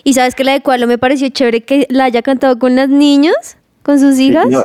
Y 0.03 0.13
sabes 0.13 0.35
que 0.35 0.43
la 0.43 0.53
de 0.53 0.61
Cualo 0.61 0.85
me 0.85 0.99
pareció 0.99 1.27
chévere 1.29 1.61
que 1.61 1.87
la 1.89 2.03
haya 2.05 2.21
cantado 2.21 2.59
con 2.59 2.75
las 2.75 2.87
niñas, 2.87 3.57
con 3.81 3.99
sus 3.99 4.19
hijas. 4.19 4.45
Sí, 4.47 4.53
no, 4.53 4.63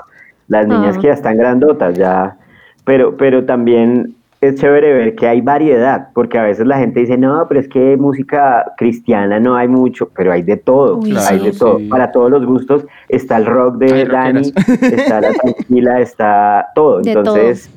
las 0.48 0.66
niñas 0.66 0.96
Ah. 0.96 1.00
que 1.00 1.06
ya 1.06 1.14
están 1.14 1.38
grandotas, 1.38 1.96
ya. 1.96 2.36
Pero, 2.84 3.16
pero 3.16 3.46
también 3.46 4.14
es 4.42 4.56
chévere 4.56 4.92
ver 4.92 5.14
que 5.14 5.26
hay 5.26 5.40
variedad, 5.40 6.08
porque 6.12 6.38
a 6.38 6.42
veces 6.42 6.66
la 6.66 6.76
gente 6.76 7.00
dice, 7.00 7.16
no, 7.16 7.46
pero 7.48 7.60
es 7.60 7.68
que 7.68 7.96
música 7.96 8.66
cristiana 8.76 9.40
no 9.40 9.56
hay 9.56 9.68
mucho, 9.68 10.10
pero 10.14 10.32
hay 10.32 10.42
de 10.42 10.58
todo, 10.58 10.98
Uy, 10.98 11.16
hay 11.16 11.38
sí. 11.38 11.44
de 11.46 11.52
todo. 11.52 11.78
Sí. 11.78 11.86
Para 11.88 12.12
todos 12.12 12.30
los 12.30 12.44
gustos 12.44 12.84
está 13.08 13.38
el 13.38 13.46
rock 13.46 13.76
de 13.78 14.04
Dani, 14.04 14.52
está 14.82 15.22
la 15.22 15.32
tranquila, 15.32 16.00
está 16.00 16.66
todo. 16.74 17.00
De 17.00 17.12
Entonces, 17.12 17.70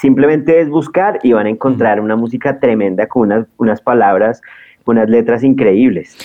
simplemente 0.00 0.60
es 0.60 0.68
buscar 0.68 1.18
y 1.22 1.32
van 1.32 1.46
a 1.46 1.50
encontrar 1.50 2.00
una 2.00 2.16
música 2.16 2.58
tremenda 2.58 3.06
con 3.06 3.22
unas, 3.22 3.46
unas 3.58 3.80
palabras, 3.80 4.40
unas 4.86 5.08
letras 5.08 5.44
increíbles. 5.44 6.16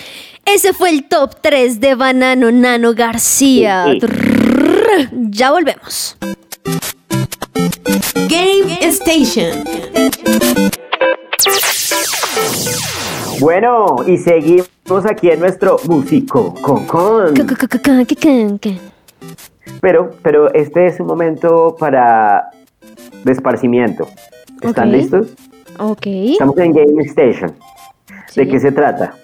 Ese 0.44 0.72
fue 0.72 0.90
el 0.90 1.04
top 1.08 1.36
3 1.40 1.80
de 1.80 1.94
Banano 1.94 2.50
Nano 2.50 2.94
García. 2.94 3.84
Sí, 3.86 3.92
sí. 3.92 3.98
Trrr. 4.06 5.10
Ya 5.30 5.50
volvemos. 5.50 6.16
Game 8.28 8.78
Station. 8.80 9.64
Bueno, 13.40 13.96
y 14.06 14.16
seguimos 14.16 15.04
aquí 15.08 15.30
en 15.30 15.40
nuestro 15.40 15.78
músico 15.86 16.54
con 16.62 16.86
con. 16.86 17.34
Pero, 19.80 20.10
pero 20.22 20.54
este 20.54 20.86
es 20.86 20.98
un 21.00 21.06
momento 21.06 21.76
para 21.78 22.50
de 23.26 23.32
esparcimiento. 23.32 24.08
¿Están 24.62 24.92
listos? 24.92 25.34
Ok. 25.78 26.06
Estamos 26.06 26.56
en 26.58 26.72
Game 26.72 27.02
Station. 27.02 27.52
¿De 28.34 28.48
qué 28.48 28.58
se 28.60 28.72
trata? 28.72 29.14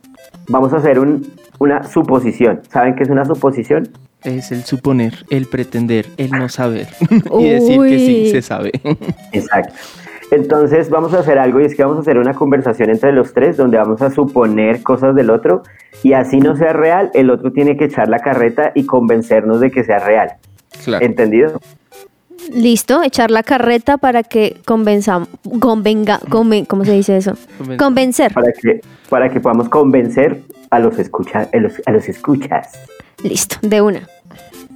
Vamos 0.49 0.73
a 0.75 0.77
hacer 0.77 0.99
un- 0.99 1.27
una 1.59 1.85
suposición. 1.85 2.61
¿Saben 2.71 2.95
qué 2.97 3.05
es 3.05 3.09
una 3.09 3.25
suposición? 3.25 3.89
Es 4.25 4.53
el 4.53 4.65
suponer, 4.65 5.25
el 5.31 5.47
pretender, 5.47 6.07
el 6.17 6.31
no 6.33 6.49
saber. 6.49 6.89
y 7.39 7.49
decir 7.49 7.81
que 7.81 7.99
sí 7.99 8.31
se 8.31 8.43
sabe. 8.43 8.73
Exacto. 9.33 9.73
Entonces 10.33 10.89
vamos 10.91 11.13
a 11.15 11.19
hacer 11.21 11.39
algo 11.39 11.61
y 11.61 11.65
es 11.67 11.75
que 11.75 11.83
vamos 11.83 11.99
a 11.99 12.01
hacer 12.01 12.19
una 12.19 12.33
conversación 12.35 12.89
entre 12.91 13.13
los 13.13 13.35
tres 13.35 13.57
donde 13.57 13.77
vamos 13.77 14.01
a 14.03 14.11
suponer 14.11 14.83
cosas 14.83 15.15
del 15.15 15.29
otro 15.31 15.63
y 16.03 16.15
así 16.15 16.39
no 16.39 16.57
sea 16.57 16.73
real, 16.73 17.11
el 17.15 17.31
otro 17.31 17.53
tiene 17.53 17.77
que 17.77 17.85
echar 17.85 18.09
la 18.09 18.19
carreta 18.19 18.73
y 18.75 18.87
convencernos 18.87 19.61
de 19.61 19.71
que 19.71 19.85
sea 19.85 19.99
real. 19.99 20.31
claro. 20.85 21.05
¿Entendido? 21.05 21.61
Listo, 22.53 23.03
echar 23.03 23.31
la 23.31 23.43
carreta 23.43 23.99
para 23.99 24.23
que 24.23 24.57
convenzamos, 24.65 25.29
convenga, 25.61 26.19
conven- 26.29 26.67
¿cómo 26.67 26.85
se 26.85 26.93
dice 26.93 27.17
eso? 27.17 27.33
Conven- 27.59 27.77
Convencer. 27.79 28.33
Para 28.35 28.53
que, 28.53 28.81
para 29.09 29.29
que 29.29 29.41
podamos 29.41 29.69
convencer 29.69 30.41
a 30.71 30.79
los, 30.79 30.99
escucha, 30.99 31.49
a 31.53 31.57
los, 31.59 31.81
a 31.87 31.93
los 31.93 32.09
escuchas. 32.09 32.73
Listo, 33.23 33.57
de 33.63 33.81
una. 33.81 34.01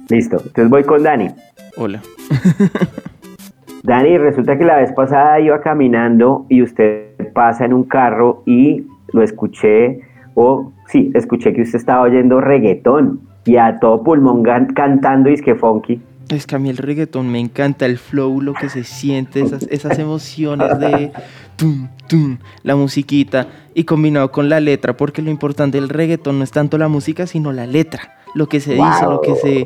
Listo. 0.09 0.37
Entonces 0.37 0.69
voy 0.69 0.83
con 0.83 1.03
Dani. 1.03 1.29
Hola. 1.75 2.01
Dani, 3.83 4.17
resulta 4.17 4.57
que 4.57 4.65
la 4.65 4.77
vez 4.77 4.91
pasada 4.93 5.39
iba 5.39 5.61
caminando 5.61 6.45
y 6.49 6.61
usted 6.61 7.11
pasa 7.33 7.65
en 7.65 7.73
un 7.73 7.83
carro 7.83 8.43
y 8.45 8.85
lo 9.13 9.21
escuché, 9.23 10.01
o 10.35 10.71
sí, 10.87 11.11
escuché 11.13 11.53
que 11.53 11.61
usted 11.61 11.77
estaba 11.79 12.01
oyendo 12.01 12.41
reggaetón 12.41 13.21
y 13.45 13.55
a 13.57 13.79
todo 13.79 14.03
pulmón 14.03 14.43
cantando 14.43 15.29
y 15.29 15.33
es 15.33 15.41
que 15.41 15.55
funky. 15.55 16.01
Es 16.29 16.45
que 16.45 16.55
a 16.55 16.59
mí 16.59 16.69
el 16.69 16.77
reggaetón 16.77 17.29
me 17.29 17.39
encanta 17.39 17.85
el 17.85 17.97
flow, 17.97 18.41
lo 18.41 18.53
que 18.53 18.69
se 18.69 18.83
siente, 18.83 19.39
esas, 19.41 19.63
esas 19.69 19.97
emociones 19.97 20.77
de 20.79 21.11
tum, 21.55 21.87
tum, 22.07 22.37
la 22.63 22.75
musiquita 22.75 23.47
y 23.73 23.85
combinado 23.85 24.29
con 24.31 24.49
la 24.49 24.59
letra, 24.59 24.97
porque 24.97 25.21
lo 25.21 25.31
importante 25.31 25.79
del 25.79 25.87
reggaetón 25.89 26.37
no 26.39 26.43
es 26.43 26.51
tanto 26.51 26.77
la 26.77 26.89
música, 26.89 27.27
sino 27.27 27.53
la 27.53 27.65
letra, 27.65 28.17
lo 28.35 28.49
que 28.49 28.59
se 28.59 28.73
dice, 28.73 29.03
lo 29.03 29.21
que 29.21 29.35
se, 29.35 29.65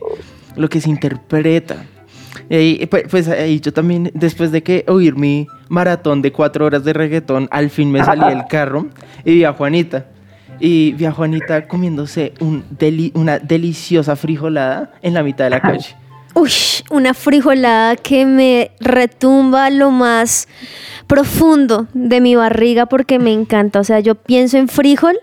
lo 0.55 0.69
que 0.69 0.81
se 0.81 0.89
interpreta. 0.91 1.77
Y 2.49 2.55
ahí, 2.55 2.85
pues, 2.85 3.05
pues 3.09 3.27
ahí 3.27 3.59
yo 3.59 3.73
también, 3.73 4.11
después 4.13 4.51
de 4.51 4.61
que 4.61 4.85
oír 4.87 5.15
mi 5.15 5.47
maratón 5.67 6.21
de 6.21 6.31
cuatro 6.31 6.65
horas 6.65 6.83
de 6.83 6.93
reggaetón, 6.93 7.47
al 7.49 7.69
fin 7.71 7.91
me 7.91 8.03
salí 8.03 8.23
del 8.29 8.45
carro 8.49 8.87
y 9.25 9.33
vi 9.35 9.43
a 9.45 9.53
Juanita. 9.53 10.05
Y 10.59 10.91
vi 10.93 11.05
a 11.05 11.11
Juanita 11.11 11.67
comiéndose 11.67 12.33
un 12.39 12.63
deli- 12.77 13.11
una 13.15 13.39
deliciosa 13.39 14.15
frijolada 14.15 14.91
en 15.01 15.15
la 15.15 15.23
mitad 15.23 15.45
de 15.45 15.49
la 15.49 15.59
calle. 15.61 15.95
Uy, 16.33 16.51
una 16.89 17.13
frijolada 17.13 17.95
que 17.95 18.25
me 18.25 18.71
retumba 18.79 19.69
lo 19.69 19.91
más 19.91 20.47
profundo 21.07 21.87
de 21.93 22.21
mi 22.21 22.35
barriga 22.35 22.85
porque 22.85 23.19
me 23.19 23.33
encanta. 23.33 23.79
O 23.79 23.83
sea, 23.83 23.99
yo 23.99 24.15
pienso 24.15 24.57
en 24.57 24.67
frijol 24.69 25.17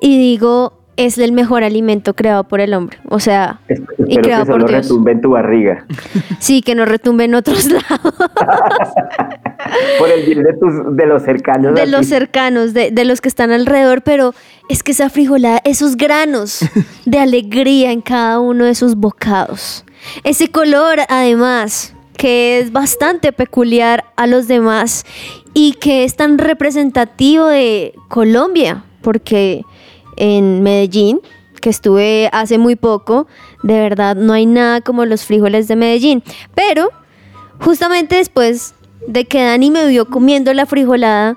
y 0.00 0.18
digo, 0.18 0.74
es 0.96 1.18
el 1.18 1.32
mejor 1.32 1.64
alimento 1.64 2.14
creado 2.14 2.44
por 2.44 2.60
el 2.60 2.74
hombre. 2.74 2.98
O 3.08 3.18
sea, 3.18 3.60
Es- 3.68 3.80
y 3.98 4.12
Espero 4.12 4.22
creado 4.22 4.44
que 4.44 4.50
por 4.52 4.68
Dios. 4.68 4.82
retumbe 4.84 5.12
en 5.12 5.20
tu 5.20 5.30
barriga. 5.30 5.84
Sí, 6.38 6.62
que 6.62 6.74
no 6.76 6.84
retumbe 6.84 7.24
en 7.24 7.34
otros 7.34 7.64
lados. 7.70 8.14
Por 9.98 10.08
el 10.10 10.24
bien 10.26 10.42
de, 10.44 10.52
tus, 10.54 10.96
de 10.96 11.06
los 11.06 11.22
cercanos. 11.24 11.74
de 11.74 11.86
los 11.86 12.02
ti. 12.02 12.06
cercanos, 12.06 12.72
de, 12.72 12.90
de 12.92 13.04
los 13.04 13.20
que 13.20 13.28
están 13.28 13.50
alrededor, 13.50 14.02
pero 14.02 14.32
es 14.68 14.82
que 14.84 14.92
esa 14.92 15.10
frijolada, 15.10 15.60
esos 15.64 15.96
granos 15.96 16.60
de 17.04 17.18
alegría 17.18 17.90
en 17.90 18.00
cada 18.00 18.38
uno 18.38 18.64
de 18.64 18.74
sus 18.76 18.94
bocados. 18.94 19.84
Ese 20.24 20.48
color, 20.48 21.00
además, 21.08 21.94
que 22.16 22.58
es 22.60 22.72
bastante 22.72 23.32
peculiar 23.32 24.04
a 24.16 24.26
los 24.26 24.48
demás 24.48 25.04
y 25.54 25.72
que 25.74 26.04
es 26.04 26.16
tan 26.16 26.38
representativo 26.38 27.46
de 27.46 27.94
Colombia, 28.08 28.84
porque 29.02 29.62
en 30.16 30.62
Medellín 30.62 31.20
que 31.60 31.70
estuve 31.70 32.28
hace 32.32 32.58
muy 32.58 32.76
poco. 32.76 33.26
De 33.62 33.74
verdad, 33.80 34.14
no 34.14 34.32
hay 34.34 34.46
nada 34.46 34.80
como 34.82 35.04
los 35.04 35.24
frijoles 35.24 35.66
de 35.68 35.74
Medellín. 35.76 36.22
Pero 36.54 36.90
justamente 37.60 38.16
después 38.16 38.74
de 39.08 39.24
que 39.24 39.42
Dani 39.42 39.70
me 39.70 39.86
vio 39.86 40.06
comiendo 40.08 40.52
la 40.54 40.66
frijolada, 40.66 41.34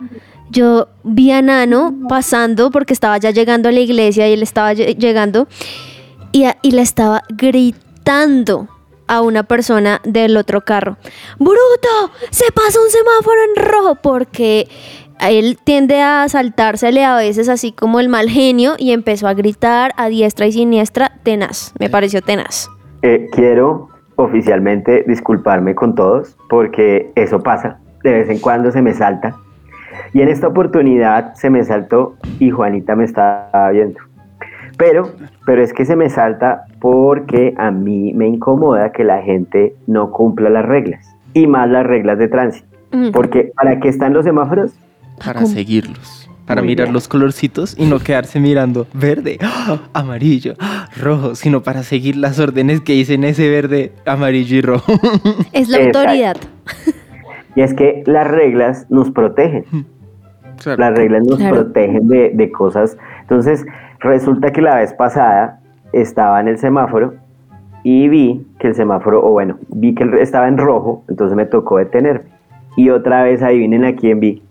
yo 0.52 0.88
vi 1.04 1.32
a 1.32 1.42
Nano 1.42 1.94
pasando 2.10 2.70
porque 2.70 2.94
estaba 2.94 3.18
ya 3.18 3.32
llegando 3.32 3.70
a 3.70 3.72
la 3.72 3.80
iglesia 3.80 4.28
y 4.30 4.34
él 4.34 4.44
estaba 4.44 4.74
lle- 4.74 4.96
llegando 4.98 5.48
y, 6.32 6.44
a- 6.46 6.58
y 6.62 6.72
le 6.72 6.82
estaba 6.82 7.24
gritando 7.30 7.89
a 9.08 9.22
una 9.22 9.44
persona 9.44 10.02
del 10.04 10.36
otro 10.38 10.62
carro. 10.62 10.98
¡Bruto! 11.38 12.12
¡Se 12.32 12.52
pasa 12.52 12.80
un 12.80 12.90
semáforo 12.90 13.40
en 13.44 13.64
rojo! 13.64 13.96
Porque 14.02 14.68
él 15.20 15.58
tiende 15.64 16.02
a 16.02 16.28
saltársele 16.28 17.04
a 17.04 17.16
veces 17.16 17.50
así 17.50 17.72
como 17.72 18.00
el 18.00 18.10
mal 18.10 18.30
genio 18.30 18.74
y 18.78 18.94
empezó 18.94 19.28
a 19.28 19.34
gritar 19.34 19.92
a 19.98 20.10
diestra 20.10 20.48
y 20.48 20.52
siniestra 20.54 21.12
tenaz. 21.24 21.74
Me 21.80 21.90
pareció 21.90 22.22
tenaz. 22.22 22.70
Eh, 23.02 23.28
quiero 23.32 23.90
oficialmente 24.16 25.04
disculparme 25.08 25.76
con 25.76 25.94
todos 25.94 26.36
porque 26.50 27.12
eso 27.16 27.40
pasa. 27.42 27.80
De 28.04 28.14
vez 28.14 28.30
en 28.30 28.40
cuando 28.40 28.72
se 28.72 28.82
me 28.82 28.94
salta. 28.94 29.36
Y 30.14 30.22
en 30.22 30.30
esta 30.30 30.48
oportunidad 30.48 31.36
se 31.36 31.50
me 31.50 31.64
saltó 31.64 32.16
y 32.40 32.50
Juanita 32.50 32.96
me 32.96 33.04
estaba 33.04 33.70
viendo. 33.72 34.00
Pero, 34.80 35.12
pero 35.46 35.62
es 35.62 35.74
que 35.74 35.84
se 35.86 35.96
me 35.96 36.10
salta 36.10 36.64
porque 36.80 37.54
a 37.58 37.70
mí 37.70 38.14
me 38.14 38.28
incomoda 38.28 38.92
que 38.94 39.04
la 39.04 39.22
gente 39.22 39.76
no 39.88 40.10
cumpla 40.12 40.50
las 40.50 40.66
reglas. 40.66 41.06
Y 41.34 41.46
más 41.48 41.70
las 41.70 41.86
reglas 41.86 42.18
de 42.18 42.30
tránsito. 42.30 42.66
Mm. 42.92 43.12
Porque 43.12 43.52
¿para 43.56 43.80
qué 43.82 43.90
están 43.90 44.14
los 44.14 44.24
semáforos? 44.26 44.72
Para 45.24 45.46
seguirlos. 45.46 46.30
Para 46.48 46.62
Muy 46.62 46.70
mirar 46.70 46.88
bien. 46.88 46.94
los 46.94 47.08
colorcitos 47.08 47.76
y 47.78 47.86
no 47.86 48.00
quedarse 48.00 48.40
mirando 48.40 48.88
verde, 48.94 49.38
amarillo, 49.94 50.56
rojo, 51.00 51.36
sino 51.36 51.62
para 51.62 51.84
seguir 51.84 52.16
las 52.16 52.40
órdenes 52.40 52.82
que 52.82 52.94
dicen 52.94 53.24
ese 53.26 53.50
verde, 53.50 53.92
amarillo 54.08 54.56
y 54.58 54.62
rojo. 54.62 54.92
Es 55.52 55.68
la 55.70 55.78
Exacto. 55.78 56.00
autoridad. 56.00 56.38
Y 57.56 57.62
es 57.62 57.74
que 57.74 58.02
las 58.08 58.28
reglas 58.32 58.88
nos 58.90 59.12
protegen. 59.12 59.66
Claro. 60.64 60.80
Las 60.80 60.94
reglas 60.98 61.24
nos 61.28 61.38
Claro. 61.38 61.56
protegen 61.56 62.08
de, 62.08 62.32
de 62.34 62.52
cosas. 62.52 62.98
Entonces, 63.22 63.66
resulta 64.00 64.52
que 64.52 64.62
la 64.62 64.76
vez 64.76 64.94
pasada 64.94 65.60
estaba 65.94 66.40
en 66.40 66.48
el 66.48 66.58
semáforo 66.58 67.16
y 67.84 68.08
vi 68.10 68.46
que 68.60 68.68
el 68.68 68.76
semáforo, 68.76 69.26
o 69.26 69.32
bueno, 69.32 69.58
vi 69.70 69.96
que 69.96 70.04
estaba 70.22 70.48
en 70.48 70.58
rojo, 70.58 71.04
entonces 71.08 71.36
me 71.36 71.46
tocó 71.46 71.78
detenerme. 71.78 72.30
Y 72.76 72.90
otra 72.90 73.24
vez 73.24 73.42
adivinen 73.42 73.86
a 73.86 73.96
quién 73.96 74.20
vi. 74.20 74.42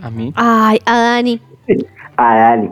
A 0.00 0.10
mí. 0.10 0.32
Ay, 0.36 0.78
a 0.86 0.98
Dani. 0.98 1.40
A 2.16 2.34
Dani, 2.34 2.70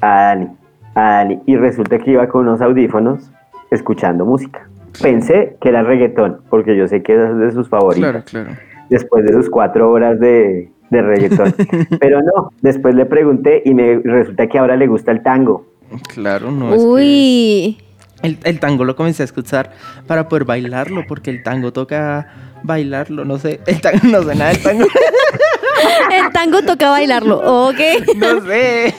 a 0.00 0.08
Dani, 0.08 0.48
a 0.94 1.00
Dani. 1.00 1.40
Y 1.46 1.56
resulta 1.56 1.98
que 1.98 2.12
iba 2.12 2.26
con 2.28 2.42
unos 2.42 2.60
audífonos 2.60 3.30
escuchando 3.70 4.24
música. 4.24 4.68
Pensé 5.00 5.56
que 5.60 5.68
era 5.68 5.82
reggaetón, 5.82 6.40
porque 6.50 6.76
yo 6.76 6.86
sé 6.88 7.02
que 7.02 7.14
es 7.14 7.36
de 7.36 7.50
sus 7.52 7.68
favoritos. 7.68 8.10
Claro, 8.10 8.24
claro. 8.24 8.50
después 8.88 9.24
de 9.24 9.32
sus 9.32 9.50
cuatro 9.50 9.90
horas 9.90 10.20
de, 10.20 10.70
de 10.90 11.02
reggaetón. 11.02 11.54
Pero 12.00 12.20
no, 12.22 12.50
después 12.62 12.94
le 12.94 13.06
pregunté 13.06 13.62
y 13.64 13.74
me 13.74 13.98
resulta 14.02 14.46
que 14.46 14.58
ahora 14.58 14.76
le 14.76 14.86
gusta 14.86 15.10
el 15.12 15.22
tango. 15.22 15.66
Claro, 16.14 16.50
no 16.50 16.74
es 16.74 16.80
que- 16.82 16.86
Uy. 16.88 17.78
El, 18.22 18.38
el 18.44 18.58
tango 18.58 18.84
lo 18.84 18.96
comencé 18.96 19.22
a 19.22 19.26
escuchar 19.26 19.72
para 20.06 20.28
poder 20.28 20.44
bailarlo, 20.44 21.04
porque 21.06 21.30
el 21.30 21.42
tango 21.42 21.72
toca 21.74 22.28
bailarlo, 22.62 23.24
no 23.26 23.38
sé. 23.38 23.60
El 23.66 23.82
tango, 23.82 23.98
no 24.04 24.22
sé 24.22 24.34
nada 24.34 24.50
del 24.52 24.62
tango. 24.62 24.86
El 26.10 26.32
tango 26.32 26.62
toca 26.62 26.88
bailarlo, 26.90 27.68
ok. 27.68 27.78
No 28.16 28.40
sé. 28.46 28.94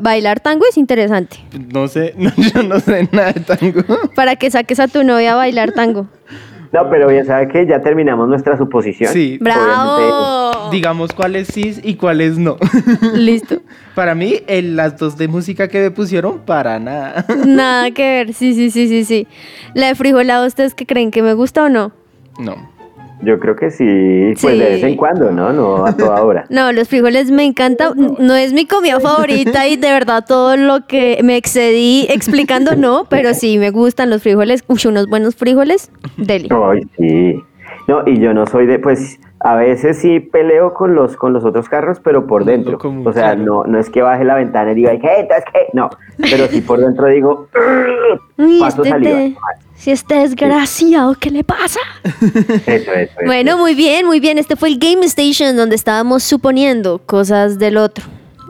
Bailar 0.00 0.38
tango 0.40 0.64
es 0.68 0.76
interesante. 0.76 1.38
No 1.72 1.88
sé, 1.88 2.14
no, 2.18 2.30
yo 2.36 2.62
no 2.62 2.78
sé 2.78 3.08
nada 3.10 3.32
de 3.32 3.40
tango. 3.40 3.82
Para 4.14 4.36
que 4.36 4.50
saques 4.50 4.78
a 4.78 4.86
tu 4.86 5.02
novia 5.02 5.32
a 5.32 5.36
bailar 5.36 5.72
tango. 5.72 6.06
No, 6.76 6.90
pero 6.90 7.10
ya 7.10 7.24
sabe 7.24 7.48
que 7.48 7.66
ya 7.66 7.80
terminamos 7.80 8.28
nuestra 8.28 8.58
suposición. 8.58 9.12
Sí. 9.12 9.38
¡Bravo! 9.40 10.70
Digamos 10.70 11.12
cuáles 11.12 11.48
sí 11.48 11.74
y 11.82 11.94
cuáles 11.94 12.36
no. 12.38 12.56
Listo. 13.14 13.56
Para 13.94 14.14
mí, 14.14 14.40
el- 14.46 14.76
las 14.76 14.98
dos 14.98 15.16
de 15.16 15.26
música 15.28 15.68
que 15.68 15.80
me 15.80 15.90
pusieron, 15.90 16.40
para 16.40 16.78
nada. 16.78 17.24
Nada 17.46 17.90
que 17.92 18.02
ver. 18.02 18.34
Sí, 18.34 18.52
sí, 18.52 18.70
sí, 18.70 18.88
sí, 18.88 19.04
sí. 19.04 19.26
La 19.74 19.86
de 19.88 19.94
frijolada, 19.94 20.46
¿ustedes 20.46 20.74
qué 20.74 20.84
creen? 20.84 21.10
¿Que 21.10 21.22
me 21.22 21.32
gusta 21.32 21.64
o 21.64 21.68
no? 21.70 21.92
No. 22.38 22.75
Yo 23.22 23.40
creo 23.40 23.56
que 23.56 23.70
sí, 23.70 23.84
pues 24.40 24.54
Sí. 24.54 24.58
de 24.60 24.68
vez 24.70 24.82
en 24.84 24.96
cuando, 24.96 25.30
¿no? 25.32 25.52
No 25.52 25.86
a 25.86 25.96
toda 25.96 26.22
hora. 26.22 26.44
No, 26.50 26.70
los 26.72 26.88
frijoles 26.88 27.30
me 27.30 27.44
encantan. 27.44 27.92
No 28.18 28.34
es 28.34 28.52
mi 28.52 28.66
comida 28.66 29.00
favorita 29.00 29.66
y 29.66 29.76
de 29.76 29.90
verdad 29.90 30.24
todo 30.26 30.56
lo 30.56 30.86
que 30.86 31.18
me 31.24 31.36
excedí 31.36 32.06
explicando 32.10 32.76
no, 32.76 33.06
pero 33.08 33.32
sí 33.34 33.58
me 33.58 33.70
gustan 33.70 34.10
los 34.10 34.22
frijoles. 34.22 34.64
Uy, 34.68 34.78
unos 34.86 35.06
buenos 35.08 35.34
frijoles. 35.34 35.90
Deli. 36.18 36.48
Ay, 36.50 36.82
sí. 36.98 37.42
No, 37.88 38.02
y 38.06 38.18
yo 38.20 38.34
no 38.34 38.46
soy 38.46 38.66
de, 38.66 38.78
pues, 38.80 39.20
a 39.38 39.54
veces 39.54 39.98
sí 39.98 40.18
peleo 40.18 40.74
con 40.74 40.94
los, 40.96 41.16
con 41.16 41.32
los 41.32 41.44
otros 41.44 41.68
carros, 41.68 42.00
pero 42.02 42.26
por 42.26 42.44
No, 42.44 42.50
dentro. 42.50 42.78
o 42.82 43.12
sea, 43.12 43.36
no, 43.36 43.62
no 43.64 43.78
es 43.78 43.90
que 43.90 44.02
baje 44.02 44.24
la 44.24 44.34
ventana 44.34 44.72
y 44.72 44.74
diga, 44.74 44.90
¿qué? 44.98 45.20
¿Entonces 45.20 45.44
qué? 45.52 45.60
No, 45.72 45.88
pero 46.18 46.46
sí 46.48 46.60
por 46.62 46.80
dentro 46.80 47.06
digo, 47.06 47.46
paso 48.60 48.82
este 48.82 48.88
saliva. 48.90 49.18
te- 49.18 49.36
si 49.76 49.90
este 49.90 50.16
desgraciado, 50.16 51.14
¿qué 51.14 51.30
le 51.30 51.44
pasa? 51.44 51.80
Eso, 52.04 52.62
eso, 52.66 52.92
eso. 52.92 53.12
Bueno, 53.24 53.58
muy 53.58 53.74
bien, 53.74 54.06
muy 54.06 54.20
bien. 54.20 54.38
Este 54.38 54.56
fue 54.56 54.70
el 54.70 54.78
Game 54.78 55.04
Station 55.06 55.56
donde 55.56 55.76
estábamos 55.76 56.22
suponiendo 56.22 56.98
cosas 56.98 57.58
del 57.58 57.76
otro. 57.76 58.04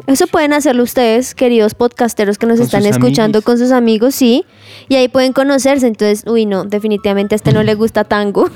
Eso 0.06 0.28
pueden 0.28 0.52
hacerlo 0.52 0.84
ustedes, 0.84 1.34
queridos 1.34 1.74
podcasteros 1.74 2.38
que 2.38 2.46
nos 2.46 2.58
Con 2.58 2.64
están 2.64 2.86
escuchando 2.86 3.42
con 3.42 3.58
sus 3.58 3.72
amigos, 3.72 4.14
sí. 4.14 4.44
Y 4.88 4.94
ahí 4.94 5.08
pueden 5.08 5.32
conocerse. 5.32 5.88
Entonces, 5.88 6.24
uy, 6.26 6.46
no, 6.46 6.64
definitivamente 6.64 7.34
a 7.34 7.36
este 7.36 7.52
no 7.52 7.64
le 7.64 7.74
gusta 7.74 8.04
tango, 8.04 8.48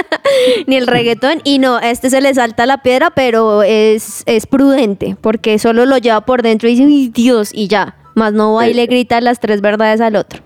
ni 0.66 0.76
el 0.76 0.86
reggaetón. 0.86 1.40
Y 1.44 1.58
no, 1.58 1.76
a 1.76 1.90
este 1.90 2.10
se 2.10 2.20
le 2.20 2.34
salta 2.34 2.66
la 2.66 2.82
piedra, 2.82 3.10
pero 3.10 3.62
es, 3.62 4.22
es 4.26 4.46
prudente, 4.46 5.16
porque 5.20 5.58
solo 5.58 5.86
lo 5.86 5.96
lleva 5.96 6.20
por 6.26 6.42
dentro 6.42 6.68
y 6.68 6.72
dice, 6.72 6.84
uy, 6.84 7.08
Dios, 7.08 7.50
y 7.54 7.68
ya. 7.68 7.96
Más 8.14 8.32
no 8.32 8.54
va 8.54 8.68
y 8.68 8.74
le 8.74 8.86
grita 8.86 9.20
las 9.20 9.40
tres 9.40 9.60
verdades 9.60 10.00
al 10.00 10.16
otro. 10.16 10.40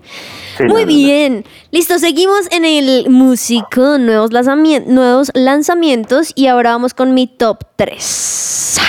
Sí, 0.57 0.63
no, 0.63 0.69
Muy 0.73 0.85
no, 0.85 0.91
no. 0.91 0.95
bien. 0.97 1.45
Listo, 1.71 1.99
seguimos 1.99 2.47
en 2.51 2.65
el 2.65 3.09
músico, 3.09 3.97
nuevos, 3.97 4.31
lanzamien- 4.31 4.85
nuevos 4.85 5.31
lanzamientos 5.33 6.31
y 6.35 6.47
ahora 6.47 6.71
vamos 6.71 6.93
con 6.93 7.13
mi 7.13 7.27
top 7.27 7.59
3. 7.75 8.79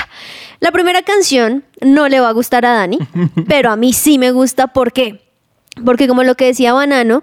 La 0.61 0.73
primera 0.73 1.03
canción 1.03 1.65
no 1.81 2.09
le 2.09 2.21
va 2.21 2.29
a 2.31 2.33
gustar 2.33 2.67
a 2.67 2.75
Dani, 2.75 2.99
pero 3.49 3.71
a 3.71 3.77
mí 3.77 3.93
sí 3.93 4.19
me 4.19 4.33
gusta. 4.33 4.69
¿Por 4.69 4.93
qué? 4.93 5.21
Porque 5.85 6.09
como 6.09 6.23
lo 6.25 6.35
que 6.35 6.47
decía 6.47 6.73
Banano, 6.73 7.23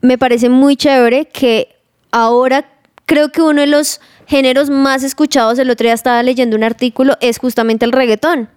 me 0.00 0.16
parece 0.18 0.48
muy 0.48 0.76
chévere 0.76 1.26
que 1.26 1.68
ahora 2.10 2.66
creo 3.06 3.30
que 3.30 3.42
uno 3.42 3.60
de 3.60 3.66
los 3.66 4.00
géneros 4.26 4.70
más 4.70 5.02
escuchados, 5.02 5.58
el 5.58 5.68
otro 5.70 5.84
día 5.84 5.92
estaba 5.94 6.22
leyendo 6.22 6.56
un 6.56 6.64
artículo, 6.64 7.16
es 7.20 7.38
justamente 7.38 7.84
el 7.84 7.92
reggaetón. 7.92 8.48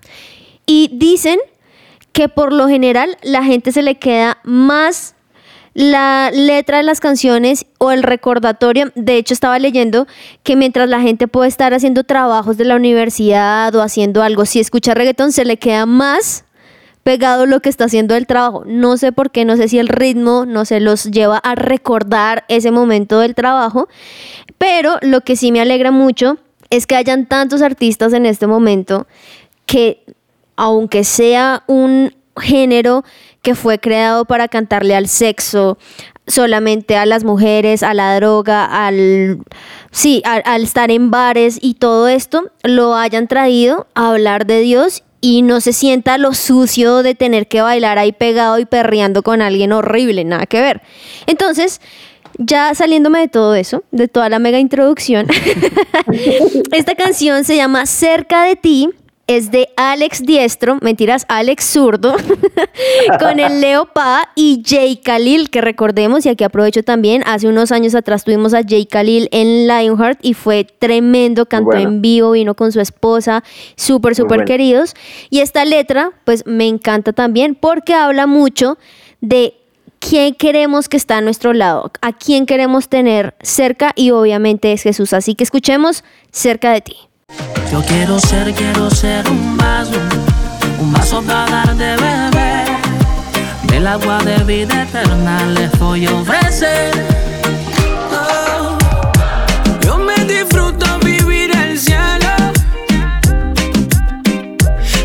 Y 0.66 0.90
dicen 0.94 1.40
que 2.16 2.30
por 2.30 2.54
lo 2.54 2.70
general 2.70 3.18
la 3.24 3.44
gente 3.44 3.74
se 3.74 3.82
le 3.82 3.96
queda 3.96 4.38
más 4.46 5.16
la 5.74 6.32
letra 6.34 6.78
de 6.78 6.84
las 6.84 7.02
canciones 7.02 7.66
o 7.78 7.92
el 7.92 8.04
recordatorio. 8.04 8.94
De 8.96 9.18
hecho, 9.18 9.34
estaba 9.34 9.60
leyendo 9.60 10.08
que 10.42 10.56
mientras 10.56 10.88
la 10.88 11.02
gente 11.02 11.28
puede 11.28 11.50
estar 11.50 11.74
haciendo 11.74 12.06
trabajos 12.06 12.56
de 12.56 12.64
la 12.64 12.78
universidad 12.78 13.76
o 13.76 13.82
haciendo 13.82 14.24
algo, 14.24 14.46
si 14.46 14.62
escucha 14.62 14.94
reggaetón, 14.94 15.34
se 15.34 15.44
le 15.44 15.58
queda 15.58 15.86
más 15.86 16.46
pegado 17.04 17.46
lo 17.48 17.60
que 17.60 17.68
está 17.68 17.84
haciendo 17.84 18.16
el 18.16 18.28
trabajo. 18.28 18.64
No 18.66 18.96
sé 18.96 19.12
por 19.12 19.30
qué, 19.30 19.44
no 19.44 19.58
sé 19.58 19.68
si 19.68 19.78
el 19.78 19.90
ritmo 19.90 20.46
no 20.46 20.64
se 20.64 20.80
los 20.80 21.04
lleva 21.12 21.40
a 21.40 21.56
recordar 21.56 22.46
ese 22.48 22.72
momento 22.72 23.20
del 23.20 23.36
trabajo, 23.36 23.90
pero 24.58 25.00
lo 25.02 25.20
que 25.20 25.36
sí 25.36 25.52
me 25.52 25.60
alegra 25.60 25.92
mucho 25.92 26.38
es 26.70 26.88
que 26.88 26.96
hayan 26.96 27.26
tantos 27.26 27.62
artistas 27.62 28.14
en 28.14 28.26
este 28.26 28.48
momento 28.48 29.06
que 29.66 30.06
aunque 30.56 31.04
sea 31.04 31.64
un 31.68 32.16
género 32.42 33.04
que 33.42 33.56
fue 33.56 33.80
creado 33.80 34.26
para 34.26 34.48
cantarle 34.48 34.96
al 34.96 35.08
sexo, 35.08 35.78
solamente 36.28 36.98
a 36.98 37.06
las 37.06 37.24
mujeres, 37.24 37.84
a 37.84 37.94
la 37.94 38.16
droga, 38.16 38.66
al 38.66 39.40
sí, 39.92 40.22
al, 40.26 40.64
estar 40.64 40.92
en 40.92 41.12
bares 41.12 41.60
y 41.62 41.76
todo 41.76 42.08
esto, 42.08 42.52
lo 42.64 42.96
hayan 42.96 43.28
traído 43.28 43.88
a 43.94 44.10
hablar 44.10 44.46
de 44.46 44.60
Dios 44.62 45.04
y 45.22 45.42
no 45.42 45.62
se 45.62 45.74
sienta 45.74 46.18
lo 46.18 46.34
sucio 46.34 47.04
de 47.04 47.16
tener 47.16 47.48
que 47.48 47.62
bailar 47.62 47.98
ahí 47.98 48.12
pegado 48.12 48.60
y 48.60 48.66
perreando 48.66 49.24
con 49.24 49.42
alguien 49.42 49.72
horrible, 49.72 50.24
nada 50.24 50.46
que 50.46 50.62
ver. 50.62 50.82
Entonces, 51.26 51.82
ya 52.38 52.74
saliéndome 52.76 53.20
de 53.20 53.28
todo 53.28 53.56
eso, 53.56 53.84
de 53.92 54.08
toda 54.08 54.30
la 54.30 54.40
mega 54.40 54.60
introducción, 54.60 55.28
esta 56.72 56.96
canción 56.96 57.44
se 57.44 57.56
llama 57.56 57.86
Cerca 57.86 58.44
de 58.44 58.56
ti 58.56 58.90
es 59.28 59.50
de 59.50 59.70
Alex 59.76 60.24
Diestro, 60.24 60.78
mentiras, 60.82 61.26
Alex 61.28 61.66
Zurdo, 61.66 62.16
con 63.20 63.40
el 63.40 63.60
Leo 63.60 63.88
Pa 63.88 64.30
y 64.36 64.62
Jay 64.64 64.98
Khalil, 64.98 65.50
que 65.50 65.62
recordemos, 65.62 66.26
y 66.26 66.30
aquí 66.30 66.44
aprovecho 66.44 66.84
también, 66.84 67.24
hace 67.26 67.48
unos 67.48 67.72
años 67.72 67.96
atrás 67.96 68.24
tuvimos 68.24 68.54
a 68.54 68.62
Jay 68.68 68.86
Khalil 68.86 69.28
en 69.32 69.68
Lionheart 69.68 70.20
y 70.22 70.36
fue 70.36 70.64
tremendo, 70.64 71.48
cantó 71.48 71.72
bueno. 71.72 71.90
en 71.90 72.02
vivo, 72.02 72.32
vino 72.32 72.54
con 72.54 72.72
su 72.72 72.80
esposa, 72.80 73.44
súper, 73.76 74.16
súper 74.16 74.40
bueno. 74.40 74.46
queridos. 74.46 74.94
Y 75.32 75.40
esta 75.40 75.66
letra, 75.66 76.12
pues 76.24 76.46
me 76.46 76.68
encanta 76.68 77.12
también 77.12 77.56
porque 77.56 77.94
habla 77.96 78.28
mucho 78.28 78.78
de 79.22 79.56
quién 80.00 80.36
queremos 80.36 80.88
que 80.88 80.98
está 80.98 81.18
a 81.18 81.22
nuestro 81.22 81.54
lado, 81.54 81.92
a 82.02 82.14
quién 82.14 82.46
queremos 82.46 82.90
tener 82.90 83.34
cerca 83.42 83.92
y 83.96 84.12
obviamente 84.12 84.72
es 84.72 84.84
Jesús. 84.84 85.14
Así 85.14 85.34
que 85.34 85.44
escuchemos 85.44 86.04
cerca 86.32 86.72
de 86.72 86.82
ti. 86.82 86.96
Yo 87.72 87.82
quiero 87.88 88.20
ser, 88.20 88.54
quiero 88.54 88.90
ser 88.90 89.28
un 89.30 89.58
vaso, 89.58 90.00
un 90.80 90.94
vaso 90.94 91.22
para 91.24 91.46
dar 91.50 91.76
de 91.76 91.96
beber. 91.96 92.68
Del 93.68 93.88
agua 93.88 94.20
de 94.24 94.38
vida 94.44 94.84
eterna 94.84 95.46
les 95.48 95.78
voy 95.80 96.06
a 96.06 96.14
ofrecer. 96.14 96.92
Oh, 98.14 98.78
yo 99.84 99.98
me 99.98 100.16
disfruto 100.26 100.86
vivir 101.04 101.52
el 101.56 101.78
cielo. 101.78 102.30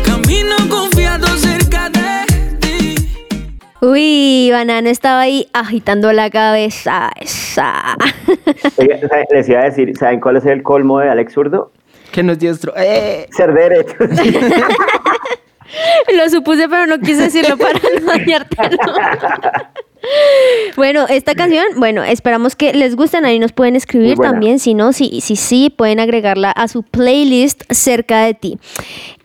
Camino 0.05 0.55
confiado 0.69 1.27
cerca 1.37 1.89
de 1.89 2.57
ti. 2.61 2.95
Uy, 3.81 4.49
Banano 4.51 4.89
estaba 4.89 5.21
ahí 5.21 5.49
agitando 5.53 6.13
la 6.13 6.29
cabeza. 6.29 7.11
Esa. 7.19 7.97
Oiga, 8.77 8.97
¿sabe- 9.09 9.27
Les 9.31 9.49
iba 9.49 9.59
a 9.59 9.63
decir, 9.65 9.91
¿saben 9.97 10.19
cuál 10.21 10.37
es 10.37 10.45
el 10.45 10.61
colmo 10.63 10.99
de 10.99 11.09
Alex 11.09 11.33
Zurdo? 11.33 11.71
Que 12.13 12.23
nos 12.23 12.39
diestro. 12.39 12.73
¡Eh! 12.75 13.27
Ser 13.31 13.53
derecho. 13.53 13.95
Lo 16.15 16.29
supuse, 16.29 16.67
pero 16.67 16.85
no 16.85 16.99
quise 16.99 17.21
decirlo 17.23 17.57
para 17.57 17.79
no 17.79 18.05
dañártelo. 18.11 18.77
Bueno, 20.75 21.05
esta 21.07 21.35
canción, 21.35 21.63
bueno, 21.77 22.03
esperamos 22.03 22.55
que 22.55 22.73
les 22.73 22.95
gusten. 22.95 23.23
Ahí 23.23 23.39
nos 23.39 23.53
pueden 23.53 23.75
escribir 23.75 24.17
también. 24.17 24.59
Si 24.59 24.73
no, 24.73 24.91
si, 24.91 25.21
si 25.21 25.35
sí, 25.35 25.69
pueden 25.69 25.99
agregarla 25.99 26.51
a 26.51 26.67
su 26.67 26.83
playlist 26.83 27.63
cerca 27.71 28.25
de 28.25 28.33
ti. 28.33 28.59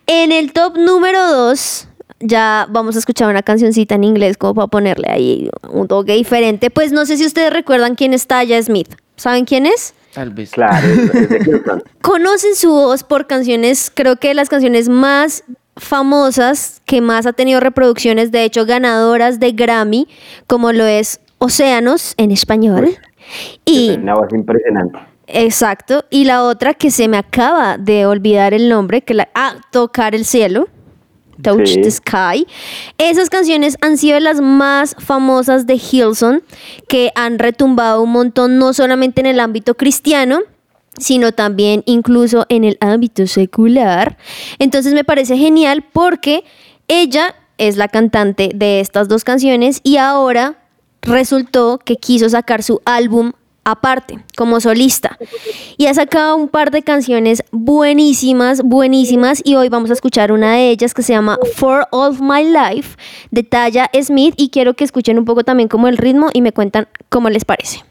En 0.05 0.31
el 0.31 0.53
top 0.53 0.77
número 0.77 1.27
2, 1.29 1.89
ya 2.19 2.67
vamos 2.69 2.95
a 2.95 2.99
escuchar 2.99 3.29
una 3.29 3.43
cancioncita 3.43 3.95
en 3.95 4.03
inglés 4.05 4.37
como 4.37 4.55
para 4.55 4.67
ponerle 4.67 5.09
ahí 5.09 5.49
un 5.69 5.87
toque 5.87 6.13
diferente. 6.13 6.69
Pues 6.69 6.91
no 6.91 7.05
sé 7.05 7.17
si 7.17 7.25
ustedes 7.25 7.51
recuerdan 7.51 7.95
quién 7.95 8.13
es 8.13 8.27
Taya 8.27 8.61
Smith. 8.61 8.93
¿Saben 9.17 9.45
quién 9.45 9.65
es? 9.65 9.93
Tal 10.17 10.31
vez. 10.31 10.49
claro, 10.49 10.87
es, 10.87 11.13
es 11.13 11.29
de 11.29 11.45
Houston. 11.45 11.83
conocen 12.01 12.55
su 12.55 12.71
voz 12.71 13.03
por 13.03 13.27
canciones, 13.27 13.91
creo 13.93 14.15
que 14.15 14.33
las 14.33 14.49
canciones 14.49 14.89
más 14.89 15.43
famosas, 15.75 16.81
que 16.85 17.01
más 17.01 17.27
ha 17.27 17.33
tenido 17.33 17.59
reproducciones, 17.59 18.31
de 18.31 18.43
hecho 18.43 18.65
ganadoras 18.65 19.39
de 19.39 19.51
Grammy, 19.51 20.07
como 20.47 20.73
lo 20.73 20.85
es 20.85 21.19
Océanos 21.37 22.15
en 22.17 22.31
español. 22.31 22.97
Y 23.63 23.91
Una 23.91 24.15
voz 24.15 24.33
impresionante. 24.33 24.97
exacto, 25.27 26.05
y 26.09 26.25
la 26.25 26.41
otra 26.45 26.73
que 26.73 26.89
se 26.89 27.07
me 27.07 27.17
acaba 27.17 27.77
de 27.77 28.07
olvidar 28.07 28.55
el 28.55 28.69
nombre, 28.69 29.03
que 29.03 29.13
la 29.13 29.29
ah, 29.35 29.53
Tocar 29.71 30.15
el 30.15 30.25
cielo. 30.25 30.67
Touch 31.41 31.67
Sí. 31.67 31.81
the 31.81 31.91
Sky. 31.91 32.47
Esas 32.97 33.29
canciones 33.29 33.77
han 33.81 33.97
sido 33.97 34.19
las 34.19 34.41
más 34.41 34.95
famosas 34.99 35.65
de 35.67 35.75
Hilson, 35.75 36.43
que 36.87 37.11
han 37.15 37.39
retumbado 37.39 38.01
un 38.01 38.11
montón, 38.11 38.57
no 38.57 38.73
solamente 38.73 39.21
en 39.21 39.27
el 39.27 39.39
ámbito 39.39 39.75
cristiano, 39.75 40.39
sino 40.97 41.31
también 41.31 41.83
incluso 41.85 42.45
en 42.49 42.63
el 42.63 42.77
ámbito 42.81 43.27
secular. 43.27 44.17
Entonces 44.59 44.93
me 44.93 45.03
parece 45.03 45.37
genial 45.37 45.85
porque 45.93 46.43
ella 46.87 47.35
es 47.57 47.77
la 47.77 47.87
cantante 47.87 48.51
de 48.53 48.79
estas 48.79 49.07
dos 49.07 49.23
canciones 49.23 49.79
y 49.83 49.97
ahora 49.97 50.57
resultó 51.01 51.79
que 51.79 51.97
quiso 51.97 52.29
sacar 52.29 52.63
su 52.63 52.81
álbum 52.85 53.33
aparte, 53.67 54.19
como 54.37 54.61
solista. 54.61 55.17
Y 55.75 55.87
ha 55.87 55.93
sacado 55.93 56.37
un 56.37 56.47
par 56.47 56.71
de 56.71 56.83
canciones 56.83 57.43
buenísimas, 57.51 58.61
buenísimas. 58.63 59.41
Y 59.43 59.55
hoy 59.55 59.67
vamos 59.67 59.89
a 59.89 59.93
escuchar 59.93 60.31
una 60.31 60.53
de 60.53 60.69
ellas 60.69 60.93
que 60.93 61.03
se 61.03 61.11
llama 61.11 61.37
For 61.55 61.85
All 61.91 62.11
of 62.11 62.21
My 62.21 62.43
Life 62.43 62.97
de 63.29 63.43
Taya 63.43 63.89
Smith. 64.01 64.33
Y 64.37 64.49
quiero 64.49 64.73
que 64.73 64.85
escuchen 64.85 65.19
un 65.19 65.25
poco 65.25 65.43
también 65.43 65.67
como 65.67 65.89
el 65.89 65.97
ritmo 65.97 66.29
y 66.33 66.41
me 66.41 66.53
cuentan 66.53 66.87
cómo 67.09 67.29
les 67.29 67.43
parece. 67.43 67.83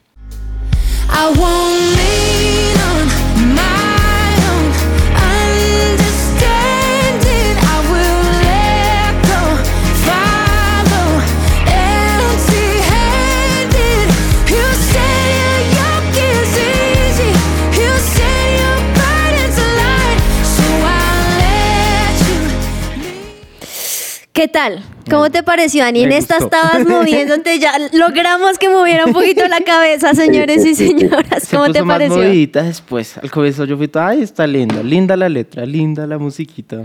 ¿Qué 24.37 24.49
tal? 24.49 24.85
¿Cómo 25.09 25.31
te 25.31 25.43
pareció, 25.43 25.83
Dani? 25.83 26.03
En 26.03 26.13
esta 26.13 26.37
estabas 26.37 26.85
moviéndote 26.87 27.59
ya. 27.59 27.73
Logramos 27.95 28.59
que 28.59 28.69
moviera 28.69 29.07
un 29.07 29.15
poquito 29.15 29.49
la 29.49 29.63
cabeza, 29.63 30.13
señores 30.13 30.63
y 30.67 30.75
señoras. 30.75 31.45
Se 31.45 31.57
¿Cómo 31.57 31.69
puso 31.69 31.73
te 31.73 31.83
más 31.83 31.95
pareció? 31.95 32.17
movidita 32.19 32.63
después. 32.63 33.17
Al 33.17 33.31
comienzo 33.31 33.65
yo 33.65 33.79
fui 33.79 33.91
ay, 33.95 34.21
está 34.21 34.47
linda. 34.47 34.83
Linda 34.83 35.17
la 35.17 35.31
letra, 35.31 35.65
linda 35.65 36.07
la 36.07 36.19
musiquita. 36.19 36.85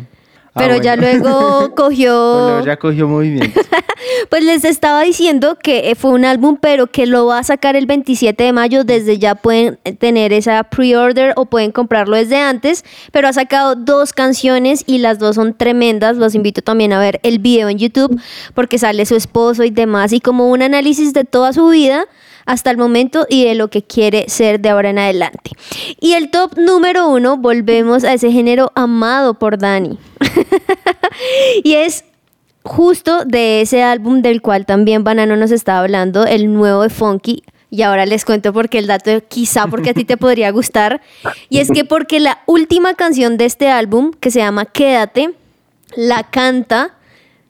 Ah, 0.54 0.60
Pero 0.60 0.82
ya 0.82 0.96
luego 0.96 1.74
cogió... 1.76 2.12
Luego 2.12 2.66
ya 2.66 2.78
cogió 2.78 3.08
movimiento. 3.08 3.62
Pues 4.30 4.44
les 4.44 4.66
estaba 4.66 5.02
diciendo 5.02 5.58
que 5.62 5.92
eh, 5.92 5.96
fue 5.96 6.12
un 6.12 6.26
álbum, 6.26 6.58
pero 6.60 6.88
que 6.88 7.06
lo 7.06 7.26
va 7.28 7.40
a 7.40 7.44
sacar 7.44 7.76
el 7.76 7.86
27 7.86 8.44
de 8.44 8.54
mayo. 8.54 8.84
Desde 8.84 9.18
ya 9.18 9.36
pueden 9.36 9.80
eh, 9.84 9.94
tener 9.94 10.34
esa 10.34 10.64
pre-order 10.64 11.34
o 11.36 11.46
pueden 11.46 11.72
comprarlo 11.72 12.16
desde 12.16 12.38
antes. 12.38 12.84
Pero 13.12 13.28
ha 13.28 13.34
sacado 13.34 13.76
dos 13.76 14.14
canciones 14.14 14.84
y 14.88 15.00
las 15.00 15.20
dos 15.20 15.36
son 15.36 15.54
tremendas. 15.54 16.18
Los 16.18 16.36
invito 16.36 16.62
también 16.62 16.94
a 16.94 17.00
ver 17.00 17.20
el 17.24 17.40
video 17.40 17.70
en 17.70 17.78
YouTube 17.78 18.20
porque 18.54 18.78
sale 18.78 19.06
su 19.06 19.16
esposo 19.16 19.64
y 19.64 19.70
demás. 19.70 20.14
Y 20.14 20.20
como 20.20 20.50
un 20.50 20.62
análisis 20.62 21.14
de 21.14 21.24
toda 21.24 21.54
su 21.54 21.68
vida 21.68 22.08
hasta 22.52 22.70
el 22.70 22.78
momento 22.78 23.26
y 23.30 23.46
de 23.46 23.56
lo 23.56 23.70
que 23.70 23.82
quiere 23.82 24.26
ser 24.28 24.60
de 24.60 24.70
ahora 24.70 24.90
en 24.90 25.00
adelante. 25.00 25.52
Y 26.02 26.14
el 26.14 26.30
top 26.32 26.58
número 26.58 27.08
uno, 27.08 27.38
volvemos 27.38 28.04
a 28.04 28.14
ese 28.14 28.30
género 28.30 28.72
amado 28.76 29.36
por 29.36 29.58
Dani. 29.58 29.98
y 31.64 31.76
es 31.76 32.04
justo 32.64 33.24
de 33.24 33.62
ese 33.62 33.84
álbum 33.84 34.22
del 34.22 34.42
cual 34.42 34.66
también 34.66 35.06
Banano 35.06 35.38
nos 35.38 35.52
estaba 35.52 35.80
hablando, 35.80 36.26
el 36.26 36.54
nuevo 36.54 36.84
de 36.84 36.90
Funky. 36.90 37.44
Y 37.70 37.84
ahora 37.84 38.06
les 38.06 38.26
cuento 38.26 38.52
porque 38.52 38.80
el 38.80 38.88
dato 38.88 39.12
quizá 39.30 39.68
porque 39.68 39.92
a 39.92 39.94
ti 39.94 40.04
te 40.04 40.18
podría 40.18 40.52
gustar. 40.52 41.00
Y 41.48 41.60
es 41.60 41.72
que 41.72 41.86
porque 41.86 42.20
la 42.20 42.40
última 42.48 42.96
canción 42.96 43.38
de 43.38 43.46
este 43.46 43.70
álbum, 43.70 44.12
que 44.20 44.30
se 44.30 44.40
llama 44.40 44.66
Quédate, 44.66 45.34
la 45.96 46.24
canta 46.24 46.96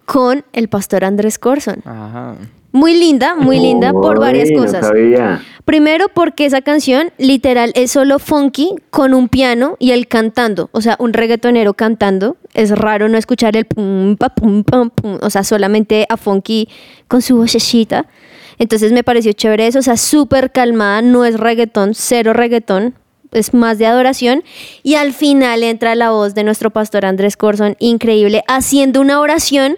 con 0.06 0.46
el 0.54 0.70
pastor 0.70 1.06
Andrés 1.06 1.40
Corson. 1.40 1.82
Ajá. 1.86 2.36
Muy 2.72 2.98
linda, 2.98 3.36
muy 3.36 3.60
linda 3.60 3.92
por 3.92 4.20
varias 4.20 4.50
no 4.52 4.62
cosas. 4.62 4.88
sabía. 4.88 5.42
Primero 5.66 6.08
porque 6.14 6.46
esa 6.46 6.62
canción 6.62 7.12
literal 7.18 7.72
es 7.76 7.92
solo 7.92 8.18
funky 8.18 8.76
con 8.90 9.14
un 9.14 9.30
piano 9.30 9.76
y 9.78 9.92
él 9.92 10.08
cantando, 10.08 10.70
o 10.72 10.82
sea, 10.82 10.96
un 11.00 11.14
reggaetonero 11.14 11.74
cantando. 11.74 12.38
Es 12.54 12.72
raro 12.72 13.10
no 13.10 13.18
escuchar 13.18 13.56
el 13.58 13.66
pum 13.66 14.16
pa 14.16 14.30
pum 14.30 14.64
pam 14.64 14.90
pum, 14.90 15.18
o 15.22 15.30
sea, 15.30 15.44
solamente 15.44 16.06
a 16.10 16.18
funky 16.18 16.68
con 17.08 17.22
su 17.22 17.38
vocecita. 17.38 18.08
Entonces 18.58 18.92
me 18.92 19.04
pareció 19.04 19.34
chévere 19.34 19.68
eso, 19.68 19.80
o 19.80 19.84
sea, 19.84 19.98
súper 19.98 20.52
calmada, 20.52 21.02
no 21.02 21.26
es 21.26 21.40
reggaetón, 21.40 21.94
cero 21.94 22.34
reggaetón, 22.34 22.96
es 23.32 23.54
más 23.54 23.78
de 23.78 23.86
adoración. 23.88 24.44
Y 24.84 24.96
al 24.96 25.14
final 25.14 25.64
entra 25.64 25.96
la 25.96 26.12
voz 26.12 26.36
de 26.36 26.44
nuestro 26.44 26.70
pastor 26.70 27.06
Andrés 27.06 27.38
Corson, 27.38 27.76
increíble, 27.80 28.44
haciendo 28.48 29.02
una 29.02 29.20
oración 29.20 29.78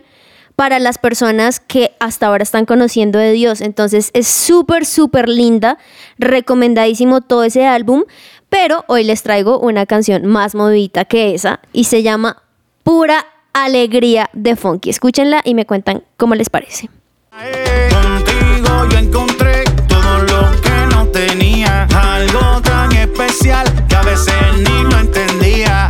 para 0.55 0.79
las 0.79 0.97
personas 0.97 1.59
que 1.59 1.91
hasta 1.99 2.27
ahora 2.27 2.43
están 2.43 2.65
conociendo 2.65 3.19
de 3.19 3.31
Dios. 3.31 3.61
Entonces 3.61 4.11
es 4.13 4.27
súper, 4.27 4.85
súper 4.85 5.29
linda, 5.29 5.77
recomendadísimo 6.17 7.21
todo 7.21 7.43
ese 7.43 7.65
álbum, 7.65 8.03
pero 8.49 8.85
hoy 8.87 9.03
les 9.03 9.23
traigo 9.23 9.59
una 9.59 9.85
canción 9.85 10.25
más 10.25 10.55
movidita 10.55 11.05
que 11.05 11.33
esa 11.33 11.59
y 11.71 11.85
se 11.85 12.03
llama 12.03 12.43
Pura 12.83 13.25
Alegría 13.53 14.29
de 14.33 14.55
Funky. 14.55 14.89
Escúchenla 14.89 15.41
y 15.43 15.55
me 15.55 15.65
cuentan 15.65 16.03
cómo 16.17 16.35
les 16.35 16.49
parece. 16.49 16.89
Contigo 17.89 18.89
yo 18.91 18.97
encontré 18.97 19.63
todo 19.87 20.19
lo 20.19 20.61
que 20.61 20.95
no 20.95 21.07
tenía. 21.07 21.87
Algo 21.95 22.61
tan 22.61 22.91
especial 22.91 23.65
que 23.87 23.95
a 23.95 24.03
veces 24.03 24.35
ni 24.57 24.83
lo 24.83 24.99
entendía. 24.99 25.89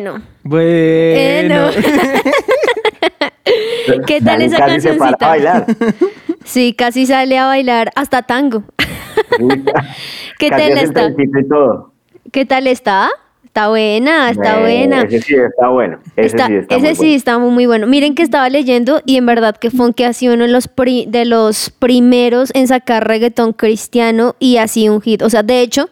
Bueno. 0.00 0.22
Bueno. 0.42 1.70
¿Qué 4.06 4.20
tal 4.20 4.24
Dani 4.38 4.44
esa 4.46 4.58
casi 4.58 4.80
se 4.80 4.94
para 4.94 5.10
a 5.10 5.16
cancioncita? 5.16 5.28
bailar. 5.28 5.66
Sí, 6.44 6.74
casi 6.76 7.06
sale 7.06 7.38
a 7.38 7.46
bailar 7.46 7.92
hasta 7.94 8.22
tango. 8.22 8.64
¿Qué 10.40 10.48
Casi 10.48 10.68
tal 10.68 10.78
está? 10.78 11.04
trencito 11.14 11.38
y 11.38 11.48
todo. 11.48 11.92
¿Qué 12.32 12.44
tal 12.44 12.66
está? 12.66 13.10
Está 13.44 13.68
buena, 13.68 14.28
está 14.30 14.58
Eh, 14.58 14.60
buena. 14.62 15.02
Ese 15.02 15.20
sí 15.22 15.34
está 15.36 15.68
bueno. 15.68 15.98
Ese 16.16 16.26
Está- 16.26 16.46
sí 16.48 16.54
está 16.56 16.74
ese 16.74 16.86
muy 16.86 16.94
sí 16.96 17.00
bueno. 17.02 17.16
está 17.16 17.38
muy, 17.38 17.50
muy 17.52 17.66
bueno. 17.66 17.86
Miren 17.86 18.14
que 18.16 18.22
estaba 18.24 18.48
leyendo 18.48 19.02
y 19.06 19.18
en 19.18 19.26
verdad 19.26 19.56
que 19.56 19.70
Funky 19.70 20.02
ha 20.04 20.12
sido 20.14 20.34
uno 20.34 20.44
de 20.46 20.50
los, 20.50 20.66
pri- 20.68 21.06
de 21.08 21.26
los 21.26 21.70
primeros 21.70 22.50
en 22.54 22.66
sacar 22.66 23.06
reggaetón 23.06 23.52
cristiano 23.52 24.34
y 24.40 24.56
sido 24.66 24.94
un 24.94 25.00
hit. 25.02 25.22
O 25.22 25.30
sea, 25.30 25.42
de 25.44 25.60
hecho, 25.60 25.90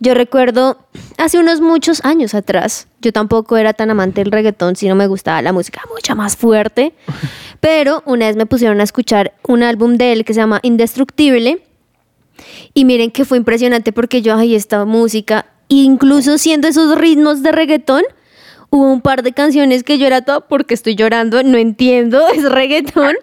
yo 0.00 0.14
recuerdo 0.14 0.78
hace 1.16 1.38
unos 1.38 1.60
muchos 1.60 2.04
años 2.04 2.34
atrás, 2.34 2.87
yo 3.00 3.12
tampoco 3.12 3.56
era 3.56 3.72
tan 3.72 3.90
amante 3.90 4.22
del 4.22 4.32
reggaetón, 4.32 4.76
sino 4.76 4.94
me 4.94 5.06
gustaba 5.06 5.40
la 5.42 5.52
música 5.52 5.82
mucho 5.92 6.16
más 6.16 6.36
fuerte. 6.36 6.92
Pero 7.60 8.02
una 8.06 8.26
vez 8.26 8.36
me 8.36 8.46
pusieron 8.46 8.80
a 8.80 8.84
escuchar 8.84 9.34
un 9.46 9.62
álbum 9.62 9.96
de 9.96 10.12
él 10.12 10.24
que 10.24 10.34
se 10.34 10.40
llama 10.40 10.60
Indestructible. 10.62 11.62
Y 12.74 12.84
miren 12.84 13.10
que 13.10 13.24
fue 13.24 13.38
impresionante 13.38 13.92
porque 13.92 14.22
yo, 14.22 14.36
ay, 14.36 14.54
esta 14.54 14.84
música, 14.84 15.46
incluso 15.68 16.38
siendo 16.38 16.68
esos 16.68 16.96
ritmos 16.96 17.42
de 17.42 17.52
reggaetón, 17.52 18.02
hubo 18.70 18.92
un 18.92 19.00
par 19.00 19.22
de 19.22 19.32
canciones 19.32 19.82
que 19.82 19.98
yo 19.98 20.06
era 20.06 20.22
toda 20.22 20.40
porque 20.40 20.74
estoy 20.74 20.94
llorando, 20.94 21.42
no 21.42 21.56
entiendo, 21.56 22.28
es 22.34 22.44
reggaetón, 22.44 23.14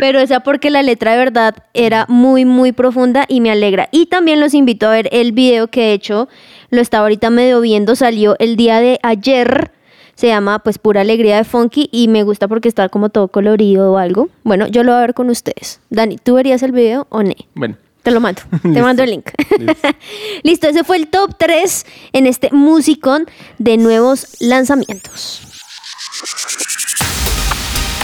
pero 0.00 0.20
esa 0.20 0.40
porque 0.40 0.70
la 0.70 0.82
letra 0.82 1.12
de 1.12 1.18
verdad 1.18 1.56
era 1.74 2.06
muy, 2.08 2.44
muy 2.44 2.72
profunda 2.72 3.24
y 3.28 3.40
me 3.40 3.50
alegra. 3.50 3.88
Y 3.90 4.06
también 4.06 4.40
los 4.40 4.54
invito 4.54 4.86
a 4.86 4.92
ver 4.92 5.08
el 5.12 5.32
video 5.32 5.68
que 5.68 5.90
he 5.90 5.92
hecho, 5.92 6.28
lo 6.72 6.80
estaba 6.80 7.04
ahorita 7.04 7.30
medio 7.30 7.60
viendo, 7.60 7.94
salió 7.94 8.34
el 8.38 8.56
día 8.56 8.80
de 8.80 8.98
ayer. 9.02 9.70
Se 10.14 10.26
llama 10.26 10.58
pues 10.58 10.78
Pura 10.78 11.02
Alegría 11.02 11.36
de 11.36 11.44
Funky 11.44 11.88
y 11.92 12.08
me 12.08 12.22
gusta 12.22 12.48
porque 12.48 12.68
está 12.68 12.88
como 12.88 13.10
todo 13.10 13.28
colorido 13.28 13.92
o 13.92 13.98
algo. 13.98 14.30
Bueno, 14.42 14.66
yo 14.66 14.82
lo 14.82 14.92
voy 14.92 14.98
a 14.98 15.02
ver 15.02 15.14
con 15.14 15.28
ustedes. 15.28 15.80
Dani, 15.90 16.16
¿tú 16.16 16.34
verías 16.34 16.62
el 16.62 16.72
video 16.72 17.06
o 17.10 17.22
no? 17.22 17.34
Bueno. 17.54 17.76
Te 18.02 18.10
lo 18.10 18.20
mando, 18.20 18.42
te 18.62 18.82
mando 18.82 19.04
el 19.04 19.10
link. 19.10 19.28
Listo. 19.58 19.88
Listo, 20.42 20.66
ese 20.66 20.82
fue 20.82 20.96
el 20.96 21.08
top 21.08 21.36
3 21.38 21.86
en 22.14 22.26
este 22.26 22.48
musicón 22.50 23.26
de 23.58 23.76
nuevos 23.76 24.26
lanzamientos. 24.40 25.42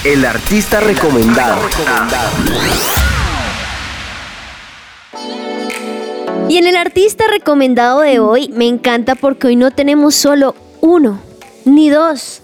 El 0.05 0.25
artista 0.25 0.79
recomendado. 0.81 1.63
Y 6.49 6.57
en 6.57 6.67
el 6.67 6.77
artista 6.77 7.25
recomendado 7.31 8.01
de 8.01 8.21
hoy 8.21 8.51
me 8.55 8.67
encanta 8.67 9.15
porque 9.15 9.49
hoy 9.49 9.57
no 9.57 9.71
tenemos 9.71 10.15
solo 10.15 10.55
uno, 10.81 11.21
ni 11.67 11.91
dos, 11.91 12.41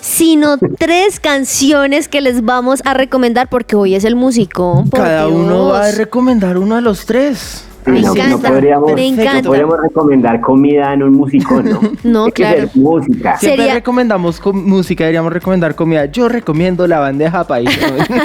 sino 0.00 0.56
tres 0.78 1.18
canciones 1.18 2.06
que 2.06 2.20
les 2.20 2.44
vamos 2.44 2.80
a 2.84 2.94
recomendar 2.94 3.48
porque 3.48 3.74
hoy 3.74 3.96
es 3.96 4.04
el 4.04 4.14
musicón. 4.14 4.88
Cada 4.90 5.26
uno 5.26 5.64
Dios. 5.64 5.72
va 5.72 5.86
a 5.86 5.92
recomendar 5.92 6.58
uno 6.58 6.76
a 6.76 6.80
los 6.80 7.06
tres. 7.06 7.64
Sí, 7.84 7.90
Me 7.90 8.00
no, 8.00 8.14
no 8.14 8.14
encanta, 8.14 8.48
podríamos, 8.48 8.94
me 8.94 9.10
no 9.12 9.20
encanta. 9.22 9.42
podríamos 9.48 9.78
recomendar 9.80 10.40
comida 10.40 10.92
en 10.94 11.02
un 11.02 11.12
musicón, 11.12 11.68
¿no? 11.68 11.80
No, 12.02 12.30
claro. 12.30 12.68
música. 12.74 13.36
Siempre 13.36 13.62
Sería- 13.64 13.74
recomendamos 13.74 14.40
com- 14.40 14.56
música, 14.66 15.04
deberíamos 15.04 15.32
recomendar 15.32 15.74
comida. 15.74 16.06
Yo 16.06 16.28
recomiendo 16.28 16.86
la 16.86 17.00
bandeja 17.00 17.44
país. 17.46 17.68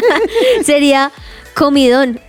Sería 0.64 1.12
comidón. 1.56 2.20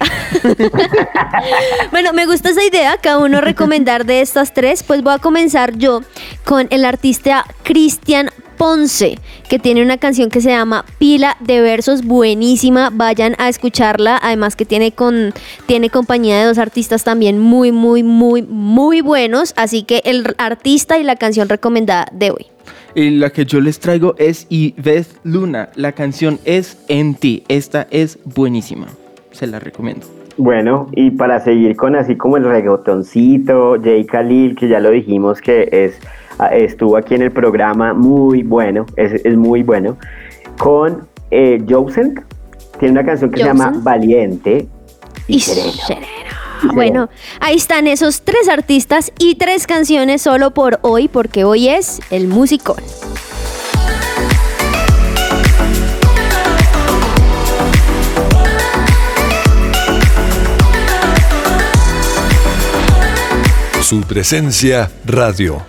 bueno, 1.92 2.12
me 2.12 2.26
gusta 2.26 2.50
esa 2.50 2.64
idea, 2.64 2.96
cada 3.00 3.18
uno 3.18 3.40
recomendar 3.40 4.04
de 4.06 4.20
estas 4.20 4.52
tres. 4.52 4.82
Pues 4.82 5.02
voy 5.02 5.14
a 5.14 5.18
comenzar 5.18 5.76
yo 5.76 6.00
con 6.44 6.66
el 6.70 6.84
artista 6.84 7.44
Cristian 7.62 8.30
Ponce, 8.60 9.16
que 9.48 9.58
tiene 9.58 9.82
una 9.82 9.96
canción 9.96 10.28
que 10.28 10.42
se 10.42 10.50
llama 10.50 10.84
Pila 10.98 11.38
de 11.40 11.62
Versos, 11.62 12.04
buenísima. 12.04 12.90
Vayan 12.92 13.34
a 13.38 13.48
escucharla. 13.48 14.20
Además 14.22 14.54
que 14.54 14.66
tiene, 14.66 14.92
con, 14.92 15.32
tiene 15.64 15.88
compañía 15.88 16.38
de 16.38 16.44
dos 16.44 16.58
artistas 16.58 17.02
también 17.02 17.38
muy, 17.38 17.72
muy, 17.72 18.02
muy, 18.02 18.42
muy 18.42 19.00
buenos. 19.00 19.54
Así 19.56 19.84
que 19.84 20.02
el 20.04 20.34
artista 20.36 20.98
y 20.98 21.04
la 21.04 21.16
canción 21.16 21.48
recomendada 21.48 22.08
de 22.12 22.32
hoy. 22.32 22.48
y 22.94 23.08
la 23.08 23.30
que 23.30 23.46
yo 23.46 23.62
les 23.62 23.80
traigo 23.80 24.14
es 24.18 24.46
Yves 24.50 25.08
Luna. 25.24 25.70
La 25.74 25.92
canción 25.92 26.38
es 26.44 26.76
En 26.88 27.14
ti. 27.14 27.44
Esta 27.48 27.88
es 27.90 28.18
buenísima. 28.26 28.88
Se 29.32 29.46
la 29.46 29.58
recomiendo. 29.58 30.19
Bueno, 30.36 30.88
y 30.92 31.10
para 31.10 31.40
seguir 31.40 31.76
con 31.76 31.96
así 31.96 32.16
como 32.16 32.36
el 32.36 32.44
reggaetoncito, 32.44 33.76
Jay 33.82 34.04
Khalil, 34.04 34.56
que 34.56 34.68
ya 34.68 34.80
lo 34.80 34.90
dijimos 34.90 35.40
que 35.40 35.68
es 35.70 35.98
ah, 36.38 36.48
estuvo 36.48 36.96
aquí 36.96 37.14
en 37.14 37.22
el 37.22 37.30
programa, 37.30 37.92
muy 37.92 38.42
bueno, 38.42 38.86
es, 38.96 39.24
es 39.24 39.36
muy 39.36 39.62
bueno, 39.62 39.96
con 40.58 41.08
eh, 41.30 41.62
Joseph, 41.68 42.18
tiene 42.78 42.92
una 42.92 43.04
canción 43.04 43.30
que 43.30 43.38
se 43.38 43.44
llama. 43.44 43.72
Valiente 43.82 44.66
y, 45.28 45.36
Y 45.36 45.40
Sereno. 45.40 45.72
sereno. 45.72 46.10
Bueno, 46.74 47.08
ahí 47.40 47.56
están 47.56 47.86
esos 47.86 48.22
tres 48.22 48.48
artistas 48.48 49.12
y 49.18 49.36
tres 49.36 49.66
canciones 49.66 50.22
solo 50.22 50.52
por 50.52 50.78
hoy, 50.82 51.08
porque 51.08 51.44
hoy 51.44 51.68
es 51.68 52.00
el 52.10 52.28
musicón. 52.28 52.76
Su 63.90 64.02
presencia 64.02 64.88
radio. 65.04 65.60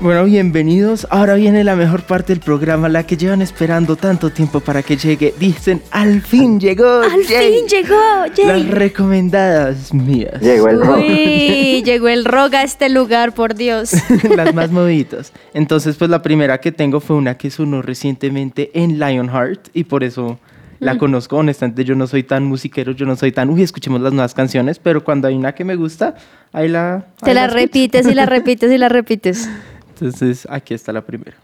Bueno, 0.00 0.24
bienvenidos. 0.24 1.06
Ahora 1.10 1.34
viene 1.34 1.62
la 1.62 1.76
mejor 1.76 2.04
parte 2.04 2.32
del 2.32 2.40
programa, 2.40 2.88
la 2.88 3.06
que 3.06 3.18
llevan 3.18 3.42
esperando 3.42 3.96
tanto 3.96 4.30
tiempo 4.30 4.60
para 4.60 4.82
que 4.82 4.96
llegue. 4.96 5.34
Dicen, 5.38 5.82
al 5.90 6.22
fin 6.22 6.58
llegó. 6.58 7.02
Al 7.02 7.22
Jay". 7.26 7.56
fin 7.58 7.66
llegó, 7.68 8.48
Las 8.48 8.66
recomendadas 8.70 9.92
mías. 9.92 10.40
Llegó 10.40 10.70
el 10.70 10.80
rock. 10.80 10.96
Uy, 10.96 11.82
llegó 11.84 12.08
el 12.08 12.24
rock 12.24 12.54
a 12.54 12.62
este 12.62 12.88
lugar, 12.88 13.34
por 13.34 13.54
Dios. 13.54 13.92
las 14.34 14.54
más 14.54 14.70
movidas. 14.70 15.34
Entonces, 15.52 15.96
pues 15.96 16.10
la 16.10 16.22
primera 16.22 16.62
que 16.62 16.72
tengo 16.72 16.98
fue 16.98 17.16
una 17.16 17.36
que 17.36 17.50
sonó 17.50 17.82
recientemente 17.82 18.70
en 18.72 18.98
Lionheart 18.98 19.68
y 19.74 19.84
por 19.84 20.02
eso. 20.02 20.38
La 20.80 20.98
conozco. 20.98 21.36
Honestamente, 21.36 21.84
yo 21.84 21.94
no 21.94 22.06
soy 22.06 22.22
tan 22.22 22.44
musiquero, 22.44 22.92
yo 22.92 23.06
no 23.06 23.16
soy 23.16 23.32
tan, 23.32 23.50
uy, 23.50 23.62
escuchemos 23.62 24.00
las 24.00 24.12
nuevas 24.12 24.34
canciones, 24.34 24.78
pero 24.78 25.04
cuando 25.04 25.28
hay 25.28 25.34
una 25.34 25.54
que 25.54 25.64
me 25.64 25.76
gusta, 25.76 26.14
ahí 26.52 26.68
la... 26.68 27.06
Te 27.22 27.34
la 27.34 27.42
escucho. 27.42 27.60
repites 27.60 28.06
y 28.06 28.14
la 28.14 28.26
repites 28.26 28.70
y 28.70 28.78
la 28.78 28.88
repites. 28.88 29.48
Entonces, 29.90 30.46
aquí 30.50 30.74
está 30.74 30.92
la 30.92 31.02
primera. 31.02 31.36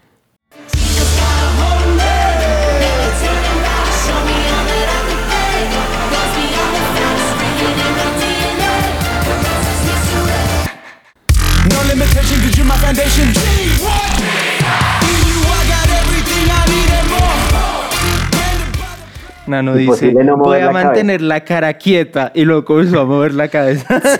Nano 19.47 19.73
dice, 19.75 19.85
Imposible 20.07 20.23
no 20.23 20.37
voy 20.37 20.59
a 20.59 20.65
la 20.67 20.71
mantener 20.71 21.21
la 21.21 21.43
cara 21.43 21.73
quieta 21.73 22.31
y 22.35 22.43
luego 22.45 22.63
comenzó 22.65 23.01
a 23.01 23.05
mover 23.05 23.33
la 23.33 23.47
cabeza. 23.47 24.01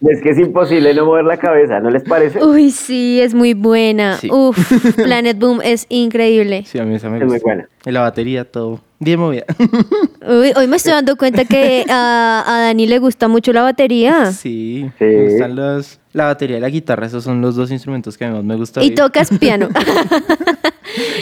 Es 0.00 0.22
que 0.22 0.30
es 0.30 0.38
imposible 0.38 0.94
no 0.94 1.06
mover 1.06 1.24
la 1.24 1.36
cabeza, 1.38 1.80
¿no 1.80 1.90
les 1.90 2.04
parece? 2.04 2.42
Uy, 2.42 2.70
sí, 2.70 3.20
es 3.20 3.34
muy 3.34 3.52
buena. 3.54 4.16
Sí. 4.16 4.30
Uf, 4.30 4.56
Planet 4.96 5.36
Boom 5.36 5.60
es 5.62 5.86
increíble. 5.88 6.62
sí, 6.66 6.78
a 6.78 6.84
mí 6.84 6.94
esa 6.94 7.10
me 7.10 7.18
Es 7.18 7.24
muy 7.24 7.32
gusta. 7.34 7.44
buena. 7.44 7.68
Y 7.84 7.90
la 7.90 8.02
batería, 8.02 8.44
todo. 8.44 8.80
Bien 9.00 9.18
movida. 9.18 9.44
Uy, 10.28 10.52
hoy 10.56 10.66
me 10.68 10.76
estoy 10.76 10.92
dando 10.92 11.16
cuenta 11.16 11.44
que 11.44 11.84
a, 11.90 12.44
a 12.46 12.60
Dani 12.66 12.86
le 12.86 13.00
gusta 13.00 13.26
mucho 13.26 13.52
la 13.52 13.62
batería. 13.62 14.30
sí. 14.30 14.88
Sí. 15.00 15.04
Me 15.04 15.30
gustan 15.30 15.56
los, 15.56 15.98
la 16.12 16.26
batería 16.26 16.58
y 16.58 16.60
la 16.60 16.68
guitarra, 16.70 17.04
esos 17.06 17.24
son 17.24 17.40
los 17.40 17.56
dos 17.56 17.72
instrumentos 17.72 18.16
que 18.16 18.28
más 18.28 18.44
me 18.44 18.54
gustan. 18.54 18.84
Y 18.84 18.92
tocas 18.92 19.30
piano. 19.36 19.68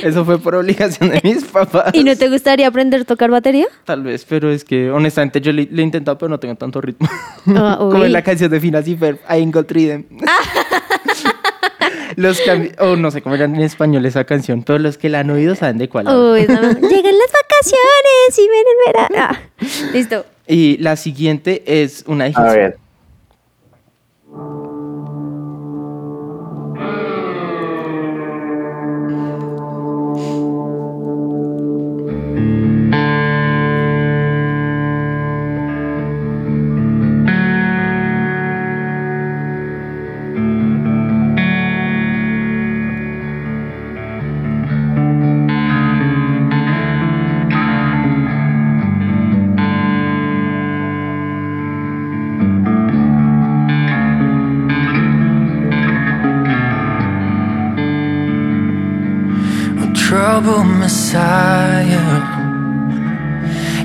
Eso 0.03 0.25
fue 0.25 0.39
por 0.39 0.55
obligación 0.55 1.11
de 1.11 1.21
mis 1.23 1.45
papás. 1.45 1.91
¿Y 1.93 2.05
no 2.05 2.17
te 2.17 2.29
gustaría 2.29 2.69
aprender 2.69 3.03
a 3.03 3.05
tocar 3.05 3.31
batería? 3.31 3.67
Tal 3.85 4.03
vez, 4.03 4.25
pero 4.25 4.51
es 4.51 4.65
que 4.65 4.91
honestamente 4.91 5.41
yo 5.41 5.53
le, 5.53 5.69
le 5.71 5.83
he 5.83 5.85
intentado, 5.85 6.19
pero 6.19 6.29
no 6.29 6.39
tengo 6.39 6.55
tanto 6.55 6.81
ritmo. 6.81 7.09
Ah, 7.49 7.77
Como 7.79 8.05
en 8.05 8.13
la 8.13 8.23
canción 8.23 8.51
de 8.51 8.61
Finas 8.61 8.87
y 8.89 8.97
Ferb, 8.97 9.19
I 9.29 9.35
ain't 9.35 9.55
got 9.55 9.71
rhythm. 9.71 10.05
los 12.17 12.41
que, 12.41 12.75
oh, 12.79 12.97
no 12.97 13.11
sé 13.11 13.23
cómo 13.23 13.35
era 13.35 13.45
en 13.45 13.57
español 13.57 14.05
esa 14.07 14.25
canción, 14.25 14.63
pero 14.63 14.79
los 14.79 14.99
que 14.99 15.09
la 15.09 15.21
han 15.21 15.31
oído 15.31 15.55
saben 15.55 15.79
de 15.79 15.89
cuál. 15.89 16.07
Uy, 16.09 16.47
no. 16.49 16.61
Llegan 16.89 17.15
las 17.19 17.33
vacaciones 17.33 18.39
y 18.39 18.49
ven 18.49 18.65
en 18.67 18.93
verano. 18.93 19.17
Ah, 19.19 19.41
listo. 19.93 20.27
Y 20.47 20.77
la 20.79 20.97
siguiente 20.97 21.63
es 21.67 22.05
una 22.07 22.27
A 22.27 22.53
ver. 22.53 22.79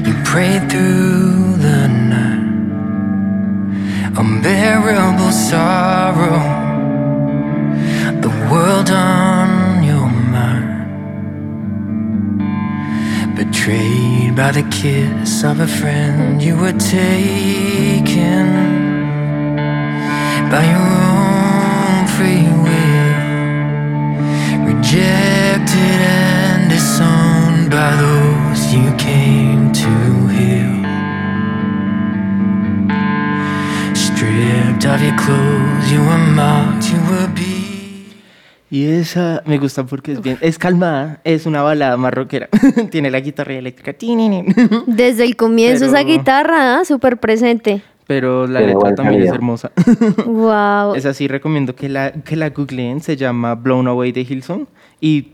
You 0.06 0.14
prayed 0.26 0.70
through 0.70 1.56
the 1.68 1.88
night, 1.88 2.68
unbearable 4.18 5.32
sorrow, 5.32 6.42
the 8.20 8.32
world 8.52 8.90
on 8.90 9.84
your 9.84 10.10
mind. 10.10 10.90
Betrayed 13.38 14.36
by 14.36 14.52
the 14.52 14.64
kiss 14.70 15.44
of 15.46 15.62
a 15.62 15.68
friend, 15.68 16.42
you 16.44 16.58
were 16.58 16.74
taken. 16.74 18.46
By 20.52 20.64
your 20.74 20.90
own 21.16 22.08
free 22.16 22.50
will, 22.66 23.16
rejected 24.66 26.02
disowned 26.86 27.70
by 27.70 27.92
those 28.02 28.74
you 28.74 28.90
came 28.98 29.72
to 29.72 29.92
heal. 30.34 30.74
Stripped 33.94 34.86
of 34.86 35.00
your 35.04 35.16
clothes, 35.24 35.92
you 35.92 36.00
were 36.00 36.18
mocked, 36.36 36.90
you 36.92 37.00
were 37.10 37.28
beat. 37.36 38.16
Y 38.72 38.86
esa 38.86 39.44
me 39.46 39.58
gusta 39.60 39.86
porque 39.86 40.14
es 40.14 40.22
bien, 40.22 40.38
es 40.42 40.58
calmada, 40.58 41.20
es 41.24 41.46
una 41.46 41.62
balada 41.62 41.98
más 41.98 42.14
rockera. 42.14 42.50
Tiene 42.90 43.12
la 43.12 43.20
guitarra 43.20 43.54
eléctrica. 43.54 43.94
Desde 44.88 45.24
el 45.26 45.36
comienzo 45.36 45.86
Pero- 45.86 45.98
esa 45.98 46.04
guitarra, 46.04 46.78
¿ah? 46.80 46.86
súper 46.86 47.18
presente. 47.18 47.82
Pero 48.08 48.48
la 48.48 48.60
Tiene 48.60 48.74
letra 48.74 48.96
también 48.96 49.22
es 49.22 49.28
sonido. 49.30 49.36
hermosa. 49.36 49.72
Wow. 50.26 50.96
Es 50.96 51.06
así, 51.06 51.28
recomiendo 51.28 51.76
que 51.76 51.88
la, 51.90 52.12
que 52.12 52.36
la 52.36 52.50
googleen, 52.50 53.02
se 53.02 53.16
llama 53.16 53.54
Blown 53.56 53.88
Away 53.88 54.12
de 54.12 54.22
Hilson. 54.22 54.68
Y 55.00 55.28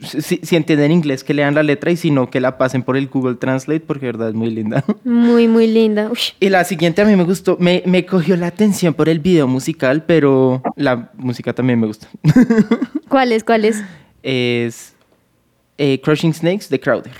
si, 0.00 0.40
si 0.42 0.56
entienden 0.56 0.92
inglés, 0.92 1.24
que 1.24 1.34
lean 1.34 1.54
la 1.54 1.62
letra 1.62 1.90
y 1.90 1.96
si 1.96 2.10
no, 2.10 2.30
que 2.30 2.40
la 2.40 2.58
pasen 2.58 2.82
por 2.82 2.96
el 2.96 3.08
Google 3.08 3.36
Translate 3.36 3.80
porque 3.80 4.06
de 4.06 4.12
verdad 4.12 4.28
es 4.28 4.34
muy 4.34 4.50
linda. 4.50 4.84
Muy, 5.04 5.48
muy 5.48 5.66
linda. 5.66 6.10
Y 6.40 6.48
la 6.48 6.64
siguiente 6.64 7.02
a 7.02 7.04
mí 7.04 7.16
me 7.16 7.24
gustó, 7.24 7.56
me, 7.58 7.82
me 7.86 8.04
cogió 8.04 8.36
la 8.36 8.48
atención 8.48 8.94
por 8.94 9.08
el 9.08 9.20
video 9.20 9.46
musical, 9.46 10.04
pero 10.04 10.62
la 10.76 11.10
música 11.16 11.52
también 11.52 11.80
me 11.80 11.86
gusta. 11.86 12.08
¿Cuál 13.08 13.32
es? 13.32 13.44
¿Cuál 13.44 13.64
es? 13.64 13.82
es 14.22 14.94
eh, 15.78 16.00
Crushing 16.02 16.34
Snakes 16.34 16.66
de 16.68 16.80
Crowder. 16.80 17.12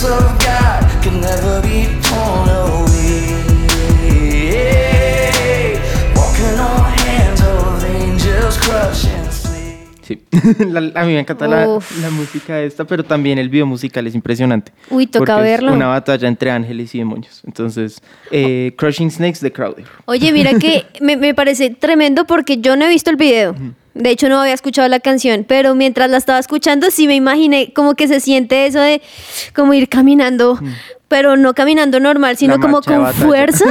Promise 0.00 0.04
of 0.04 0.38
God 0.38 1.02
can 1.02 1.20
never 1.20 1.60
be 1.62 1.86
torn 2.02 2.48
away. 2.48 3.34
Walking 6.14 6.58
on 6.58 6.84
hands 6.92 7.40
of 7.42 7.84
angels 7.84 8.58
crushing 8.58 9.30
sleep. 9.30 9.78
Sí, 10.02 10.20
La- 10.70 11.00
a 11.00 11.04
mí 11.04 11.12
me 11.12 11.20
encanta 11.20 11.46
la, 11.46 11.66
la 12.00 12.10
música 12.10 12.60
esta, 12.60 12.84
pero 12.84 13.04
también 13.04 13.38
el 13.38 13.48
video 13.48 13.66
musical 13.66 14.06
es 14.06 14.14
impresionante. 14.14 14.72
Uy, 14.90 15.06
toca 15.06 15.36
verlo. 15.36 15.70
Es 15.70 15.76
una 15.76 15.88
batalla 15.88 16.28
entre 16.28 16.50
ángeles 16.50 16.94
y 16.94 16.98
demonios. 16.98 17.42
Entonces, 17.46 18.00
eh, 18.30 18.72
Crushing 18.76 19.10
Snakes 19.10 19.40
de 19.40 19.52
Crowder. 19.52 19.84
Oye, 20.06 20.32
mira 20.32 20.54
que 20.58 20.86
me, 21.00 21.16
me 21.16 21.34
parece 21.34 21.70
tremendo 21.70 22.26
porque 22.26 22.58
yo 22.58 22.76
no 22.76 22.86
he 22.86 22.88
visto 22.88 23.10
el 23.10 23.16
video. 23.16 23.54
De 23.94 24.10
hecho, 24.10 24.28
no 24.28 24.40
había 24.40 24.54
escuchado 24.54 24.88
la 24.88 25.00
canción, 25.00 25.44
pero 25.46 25.74
mientras 25.74 26.10
la 26.10 26.16
estaba 26.16 26.38
escuchando, 26.38 26.90
sí 26.90 27.06
me 27.06 27.16
imaginé 27.16 27.72
como 27.72 27.94
que 27.94 28.06
se 28.08 28.20
siente 28.20 28.66
eso 28.66 28.78
de 28.80 29.02
como 29.54 29.74
ir 29.74 29.88
caminando, 29.88 30.58
pero 31.08 31.36
no 31.36 31.54
caminando 31.54 31.98
normal, 31.98 32.36
sino 32.36 32.54
La 32.56 32.60
como 32.62 32.82
con 32.82 33.12
fuerza 33.14 33.64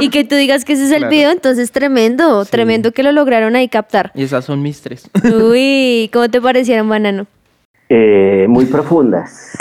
y 0.00 0.08
que 0.08 0.24
tú 0.24 0.36
digas 0.36 0.64
que 0.64 0.72
ese 0.72 0.84
es 0.86 0.90
el 0.90 0.98
Claro. 0.98 1.10
video. 1.10 1.30
Entonces, 1.30 1.70
tremendo, 1.70 2.44
Sí. 2.46 2.50
tremendo 2.50 2.92
que 2.92 3.02
lo 3.02 3.12
lograron 3.12 3.56
ahí 3.56 3.68
captar. 3.68 4.10
Y 4.14 4.22
esas 4.22 4.46
son 4.46 4.62
mis 4.62 4.80
tres. 4.80 5.10
Uy, 5.22 6.08
¿cómo 6.14 6.30
te 6.30 6.40
parecieron, 6.40 6.88
banano? 6.88 7.26
Eh, 7.90 8.46
muy 8.48 8.64
profundas. 8.66 9.52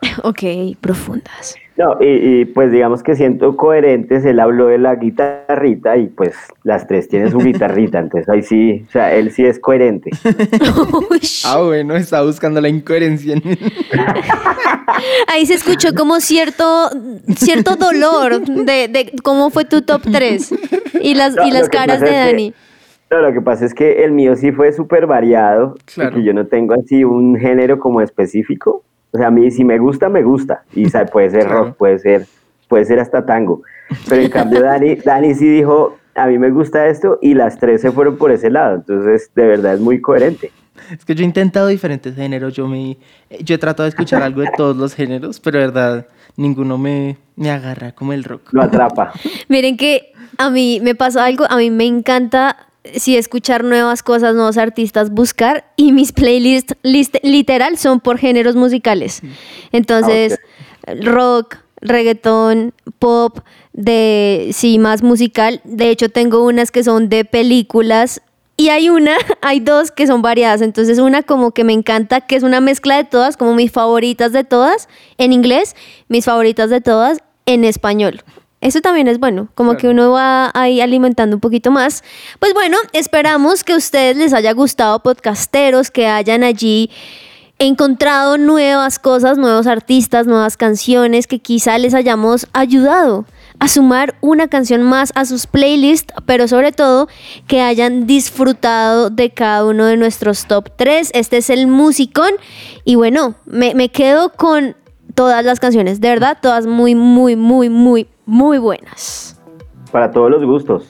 Ok, 0.22 0.42
profundas. 0.80 1.56
No, 1.78 1.96
y, 2.00 2.40
y, 2.40 2.44
pues 2.44 2.72
digamos 2.72 3.04
que 3.04 3.14
siento 3.14 3.56
coherentes, 3.56 4.24
él 4.24 4.40
habló 4.40 4.66
de 4.66 4.78
la 4.78 4.96
guitarrita 4.96 5.96
y 5.96 6.08
pues 6.08 6.34
las 6.64 6.88
tres 6.88 7.08
tienen 7.08 7.30
su 7.30 7.38
guitarrita, 7.38 7.98
entonces 8.00 8.28
ahí 8.28 8.42
sí, 8.42 8.84
o 8.88 8.90
sea, 8.90 9.14
él 9.14 9.30
sí 9.30 9.44
es 9.46 9.60
coherente. 9.60 10.10
Ah, 11.44 11.60
bueno, 11.62 11.94
estaba 11.96 12.26
buscando 12.26 12.60
la 12.60 12.68
incoherencia. 12.68 13.34
en- 13.34 13.42
Ahí 15.28 15.46
se 15.46 15.54
escuchó 15.54 15.94
como 15.94 16.20
cierto, 16.20 16.90
cierto 17.36 17.76
dolor 17.76 18.40
de, 18.40 18.88
de 18.88 19.12
cómo 19.22 19.50
fue 19.50 19.64
tu 19.64 19.82
top 19.82 20.02
3 20.10 20.54
y 21.00 21.14
las, 21.14 21.34
No, 21.36 21.46
y 21.46 21.50
las 21.52 21.68
caras 21.68 22.00
de 22.00 22.06
es 22.06 22.12
que- 22.12 22.18
Dani. 22.18 22.54
No, 23.10 23.20
lo 23.22 23.32
que 23.32 23.40
pasa 23.40 23.64
es 23.64 23.72
que 23.72 24.04
el 24.04 24.12
mío 24.12 24.36
sí 24.36 24.52
fue 24.52 24.72
súper 24.72 25.06
variado, 25.06 25.76
Claro. 25.94 26.10
porque 26.10 26.24
yo 26.26 26.34
no 26.34 26.46
tengo 26.46 26.74
así 26.74 27.04
un 27.04 27.36
género 27.36 27.78
como 27.78 28.02
específico. 28.02 28.82
O 29.12 29.18
sea, 29.18 29.28
a 29.28 29.30
mí 29.30 29.50
si 29.50 29.64
me 29.64 29.78
gusta, 29.78 30.08
me 30.08 30.22
gusta. 30.22 30.62
Y 30.74 30.88
sabe, 30.88 31.06
puede 31.06 31.30
ser 31.30 31.48
rock, 31.48 31.76
puede 31.76 31.98
ser, 31.98 32.26
puede 32.68 32.84
ser 32.84 33.00
hasta 33.00 33.24
tango. 33.24 33.62
Pero 34.08 34.22
en 34.22 34.30
cambio 34.30 34.60
Dani, 34.60 34.96
Dani 34.96 35.34
sí 35.34 35.48
dijo, 35.48 35.98
a 36.14 36.26
mí 36.26 36.38
me 36.38 36.50
gusta 36.50 36.86
esto, 36.88 37.18
y 37.22 37.34
las 37.34 37.58
tres 37.58 37.80
se 37.80 37.92
fueron 37.92 38.16
por 38.16 38.30
ese 38.30 38.50
lado. 38.50 38.76
Entonces, 38.76 39.30
de 39.34 39.46
verdad 39.46 39.74
es 39.74 39.80
muy 39.80 40.00
coherente. 40.00 40.50
Es 40.92 41.04
que 41.04 41.14
yo 41.14 41.22
he 41.22 41.26
intentado 41.26 41.66
diferentes 41.68 42.14
géneros. 42.14 42.54
Yo, 42.54 42.68
me, 42.68 42.98
yo 43.40 43.54
he 43.54 43.58
tratado 43.58 43.84
de 43.84 43.90
escuchar 43.90 44.22
algo 44.22 44.42
de 44.42 44.50
todos 44.56 44.76
los 44.76 44.94
géneros, 44.94 45.40
pero 45.40 45.58
de 45.58 45.66
verdad 45.66 46.06
ninguno 46.36 46.78
me, 46.78 47.16
me 47.36 47.50
agarra 47.50 47.92
como 47.92 48.12
el 48.12 48.24
rock. 48.24 48.52
Lo 48.52 48.62
atrapa. 48.62 49.12
Miren 49.48 49.76
que 49.76 50.12
a 50.36 50.50
mí 50.50 50.80
me 50.82 50.94
pasa 50.94 51.24
algo, 51.24 51.44
a 51.48 51.56
mí 51.56 51.70
me 51.70 51.84
encanta 51.84 52.67
sí 52.96 53.16
escuchar 53.16 53.64
nuevas 53.64 54.02
cosas, 54.02 54.34
nuevos 54.34 54.56
artistas, 54.58 55.10
buscar 55.10 55.70
y 55.76 55.92
mis 55.92 56.12
playlists 56.12 56.74
list- 56.82 57.18
literal 57.22 57.78
son 57.78 58.00
por 58.00 58.18
géneros 58.18 58.56
musicales. 58.56 59.22
Entonces, 59.72 60.38
rock, 61.02 61.56
reggaetón, 61.80 62.72
pop, 62.98 63.40
de 63.72 64.50
sí 64.52 64.78
más 64.78 65.02
musical. 65.02 65.60
De 65.64 65.90
hecho, 65.90 66.08
tengo 66.08 66.44
unas 66.44 66.70
que 66.70 66.82
son 66.82 67.08
de 67.08 67.24
películas 67.24 68.20
y 68.56 68.70
hay 68.70 68.88
una, 68.90 69.16
hay 69.42 69.60
dos 69.60 69.90
que 69.92 70.06
son 70.06 70.22
variadas. 70.22 70.62
Entonces, 70.62 70.98
una 70.98 71.22
como 71.22 71.52
que 71.52 71.64
me 71.64 71.72
encanta, 71.72 72.22
que 72.22 72.36
es 72.36 72.42
una 72.42 72.60
mezcla 72.60 72.96
de 72.96 73.04
todas, 73.04 73.36
como 73.36 73.54
mis 73.54 73.70
favoritas 73.70 74.32
de 74.32 74.44
todas 74.44 74.88
en 75.18 75.32
inglés, 75.32 75.76
mis 76.08 76.24
favoritas 76.24 76.70
de 76.70 76.80
todas 76.80 77.18
en 77.46 77.64
español. 77.64 78.22
Eso 78.60 78.80
también 78.80 79.06
es 79.06 79.20
bueno, 79.20 79.48
como 79.54 79.76
que 79.76 79.88
uno 79.88 80.10
va 80.10 80.50
ahí 80.52 80.80
alimentando 80.80 81.36
un 81.36 81.40
poquito 81.40 81.70
más. 81.70 82.02
Pues 82.40 82.54
bueno, 82.54 82.76
esperamos 82.92 83.62
que 83.62 83.74
a 83.74 83.76
ustedes 83.76 84.16
les 84.16 84.32
haya 84.32 84.52
gustado 84.52 85.00
podcasteros, 85.00 85.92
que 85.92 86.08
hayan 86.08 86.42
allí 86.42 86.90
encontrado 87.60 88.36
nuevas 88.36 88.98
cosas, 88.98 89.38
nuevos 89.38 89.66
artistas, 89.66 90.26
nuevas 90.26 90.56
canciones, 90.56 91.26
que 91.26 91.38
quizá 91.38 91.78
les 91.78 91.94
hayamos 91.94 92.46
ayudado 92.52 93.26
a 93.60 93.68
sumar 93.68 94.16
una 94.20 94.48
canción 94.48 94.82
más 94.82 95.12
a 95.14 95.24
sus 95.24 95.46
playlists, 95.46 96.14
pero 96.26 96.46
sobre 96.46 96.72
todo 96.72 97.08
que 97.46 97.60
hayan 97.60 98.06
disfrutado 98.06 99.10
de 99.10 99.30
cada 99.30 99.64
uno 99.64 99.86
de 99.86 99.96
nuestros 99.96 100.46
top 100.46 100.70
3. 100.76 101.10
Este 101.14 101.38
es 101.38 101.50
el 101.50 101.66
musicón 101.66 102.30
y 102.84 102.94
bueno, 102.94 103.34
me, 103.44 103.74
me 103.74 103.88
quedo 103.88 104.30
con 104.32 104.76
todas 105.14 105.44
las 105.44 105.58
canciones, 105.58 106.00
de 106.00 106.10
verdad, 106.10 106.38
todas 106.40 106.66
muy, 106.66 106.94
muy, 106.94 107.34
muy, 107.34 107.68
muy, 107.68 108.06
muy 108.28 108.58
buenas. 108.58 109.36
Para 109.90 110.10
todos 110.10 110.30
los 110.30 110.44
gustos. 110.44 110.84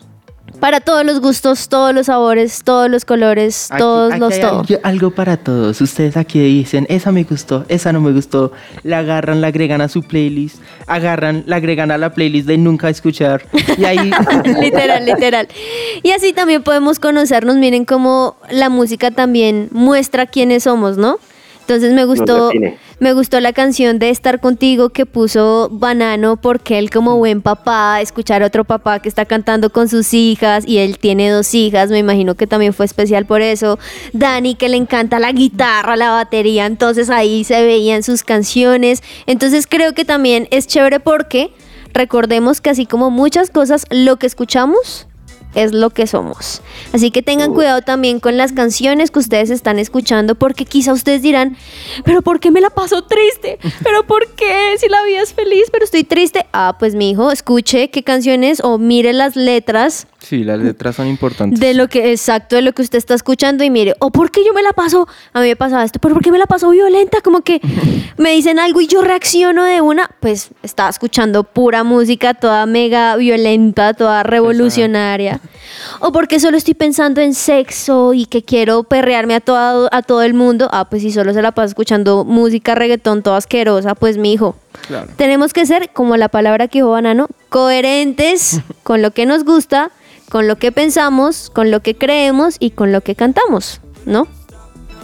Para 0.58 0.80
todos 0.80 1.04
los 1.06 1.20
gustos, 1.20 1.68
todos 1.68 1.94
los 1.94 2.06
sabores, 2.06 2.64
todos 2.64 2.90
los 2.90 3.04
colores, 3.04 3.70
Aquí- 3.70 3.78
todos 3.78 4.10
aquí 4.12 4.20
los 4.20 4.32
hay 4.34 4.40
todo. 4.40 4.58
algo, 4.60 4.74
algo 4.82 5.10
para 5.12 5.36
todos. 5.36 5.80
Ustedes 5.80 6.16
aquí 6.16 6.40
dicen, 6.40 6.84
esa 6.88 7.12
me 7.12 7.22
gustó, 7.22 7.64
esa 7.68 7.92
no 7.92 8.00
me 8.00 8.10
gustó. 8.12 8.50
La 8.82 8.98
agarran, 8.98 9.40
la 9.40 9.48
agregan 9.48 9.80
a 9.82 9.88
su 9.88 10.02
playlist, 10.02 10.60
agarran, 10.88 11.44
la 11.46 11.56
agregan 11.56 11.92
a 11.92 11.98
la 11.98 12.12
playlist 12.12 12.48
de 12.48 12.58
nunca 12.58 12.88
escuchar. 12.90 13.42
Y 13.76 13.84
ahí 13.84 14.10
literal, 14.60 15.04
literal. 15.06 15.46
Y 16.02 16.10
así 16.10 16.32
también 16.32 16.64
podemos 16.64 16.98
conocernos. 16.98 17.54
Miren 17.54 17.84
cómo 17.84 18.36
la 18.50 18.68
música 18.68 19.12
también 19.12 19.68
muestra 19.70 20.26
quiénes 20.26 20.64
somos, 20.64 20.96
¿no? 20.96 21.18
Entonces 21.60 21.92
me 21.92 22.04
gustó. 22.04 22.50
Me 23.00 23.12
gustó 23.12 23.40
la 23.40 23.52
canción 23.52 23.98
de 23.98 24.10
Estar 24.10 24.40
contigo 24.40 24.90
que 24.90 25.06
puso 25.06 25.68
Banano 25.70 26.36
porque 26.36 26.78
él 26.78 26.90
como 26.90 27.16
buen 27.16 27.42
papá, 27.42 28.00
escuchar 28.00 28.42
a 28.42 28.46
otro 28.46 28.64
papá 28.64 29.00
que 29.00 29.08
está 29.08 29.24
cantando 29.24 29.70
con 29.70 29.88
sus 29.88 30.14
hijas 30.14 30.64
y 30.66 30.78
él 30.78 30.98
tiene 30.98 31.30
dos 31.30 31.54
hijas, 31.54 31.90
me 31.90 31.98
imagino 31.98 32.34
que 32.34 32.46
también 32.46 32.72
fue 32.72 32.86
especial 32.86 33.26
por 33.26 33.42
eso. 33.42 33.78
Dani 34.12 34.54
que 34.54 34.68
le 34.68 34.76
encanta 34.76 35.18
la 35.18 35.32
guitarra, 35.32 35.96
la 35.96 36.10
batería, 36.10 36.66
entonces 36.66 37.10
ahí 37.10 37.44
se 37.44 37.62
veían 37.62 38.02
sus 38.02 38.22
canciones. 38.22 39.02
Entonces 39.26 39.66
creo 39.66 39.94
que 39.94 40.04
también 40.04 40.48
es 40.50 40.66
chévere 40.66 41.00
porque 41.00 41.52
recordemos 41.92 42.60
que 42.60 42.70
así 42.70 42.86
como 42.86 43.10
muchas 43.10 43.50
cosas, 43.50 43.86
lo 43.90 44.16
que 44.16 44.26
escuchamos 44.26 45.07
es 45.54 45.72
lo 45.72 45.90
que 45.90 46.06
somos. 46.06 46.62
Así 46.92 47.10
que 47.10 47.22
tengan 47.22 47.54
cuidado 47.54 47.82
también 47.82 48.20
con 48.20 48.36
las 48.36 48.52
canciones 48.52 49.10
que 49.10 49.18
ustedes 49.18 49.50
están 49.50 49.78
escuchando 49.78 50.34
porque 50.34 50.64
quizá 50.64 50.92
ustedes 50.92 51.22
dirán, 51.22 51.56
pero 52.04 52.22
¿por 52.22 52.40
qué 52.40 52.50
me 52.50 52.60
la 52.60 52.70
paso 52.70 53.02
triste? 53.02 53.58
¿Pero 53.82 54.06
por 54.06 54.26
qué? 54.34 54.76
Si 54.78 54.88
la 54.88 55.02
vida 55.04 55.22
es 55.22 55.32
feliz, 55.32 55.64
pero 55.72 55.84
estoy 55.84 56.04
triste. 56.04 56.46
Ah, 56.52 56.76
pues 56.78 56.94
mi 56.94 57.10
hijo, 57.10 57.30
escuche 57.30 57.90
qué 57.90 58.02
canciones 58.02 58.60
o 58.62 58.78
mire 58.78 59.12
las 59.12 59.36
letras 59.36 60.06
Sí, 60.20 60.42
las 60.42 60.58
letras 60.58 60.96
son 60.96 61.06
importantes. 61.06 61.60
de 61.60 61.74
lo 61.74 61.86
que, 61.88 62.10
exacto, 62.10 62.56
de 62.56 62.62
lo 62.62 62.72
que 62.72 62.82
usted 62.82 62.98
está 62.98 63.14
escuchando. 63.14 63.62
Y 63.62 63.70
mire, 63.70 63.94
o 64.00 64.10
por 64.10 64.30
qué 64.32 64.44
yo 64.44 64.52
me 64.52 64.62
la 64.62 64.72
paso, 64.72 65.06
a 65.32 65.40
mí 65.40 65.46
me 65.46 65.54
pasaba 65.56 65.84
esto, 65.84 66.00
pero 66.00 66.14
por 66.14 66.24
qué 66.24 66.32
me 66.32 66.38
la 66.38 66.46
paso 66.46 66.70
violenta, 66.70 67.20
como 67.20 67.42
que 67.42 67.60
me 68.18 68.32
dicen 68.32 68.58
algo 68.58 68.80
y 68.80 68.88
yo 68.88 69.02
reacciono 69.02 69.64
de 69.64 69.80
una, 69.80 70.10
pues 70.20 70.50
estaba 70.64 70.88
escuchando 70.90 71.44
pura 71.44 71.84
música, 71.84 72.34
toda 72.34 72.66
mega 72.66 73.14
violenta, 73.16 73.94
toda 73.94 74.24
revolucionaria, 74.24 75.40
o 76.00 76.10
porque 76.10 76.40
solo 76.40 76.56
estoy 76.56 76.74
pensando 76.74 77.20
en 77.20 77.32
sexo 77.34 78.12
y 78.12 78.26
que 78.26 78.42
quiero 78.42 78.82
perrearme 78.82 79.36
a 79.36 79.40
todo, 79.40 79.88
a 79.92 80.02
todo 80.02 80.22
el 80.22 80.34
mundo, 80.34 80.68
ah, 80.72 80.88
pues 80.90 81.02
si 81.02 81.12
solo 81.12 81.32
se 81.32 81.42
la 81.42 81.52
pasa 81.52 81.66
escuchando 81.68 82.24
música 82.24 82.74
reggaetón 82.74 83.22
toda 83.22 83.36
asquerosa, 83.36 83.94
pues 83.94 84.18
mi 84.18 84.32
hijo, 84.32 84.56
Claro. 84.88 85.08
tenemos 85.16 85.52
que 85.52 85.64
ser, 85.64 85.90
como 85.92 86.16
la 86.16 86.28
palabra 86.28 86.66
que 86.68 86.78
dijo 86.78 86.90
Banano, 86.90 87.28
coherentes 87.48 88.60
con 88.82 89.00
lo 89.02 89.12
que 89.12 89.24
nos 89.26 89.44
gusta, 89.44 89.90
con 90.28 90.46
lo 90.48 90.56
que 90.56 90.72
pensamos, 90.72 91.50
con 91.50 91.70
lo 91.70 91.80
que 91.80 91.96
creemos 91.96 92.56
y 92.58 92.70
con 92.70 92.92
lo 92.92 93.00
que 93.00 93.14
cantamos, 93.14 93.80
¿no? 94.06 94.26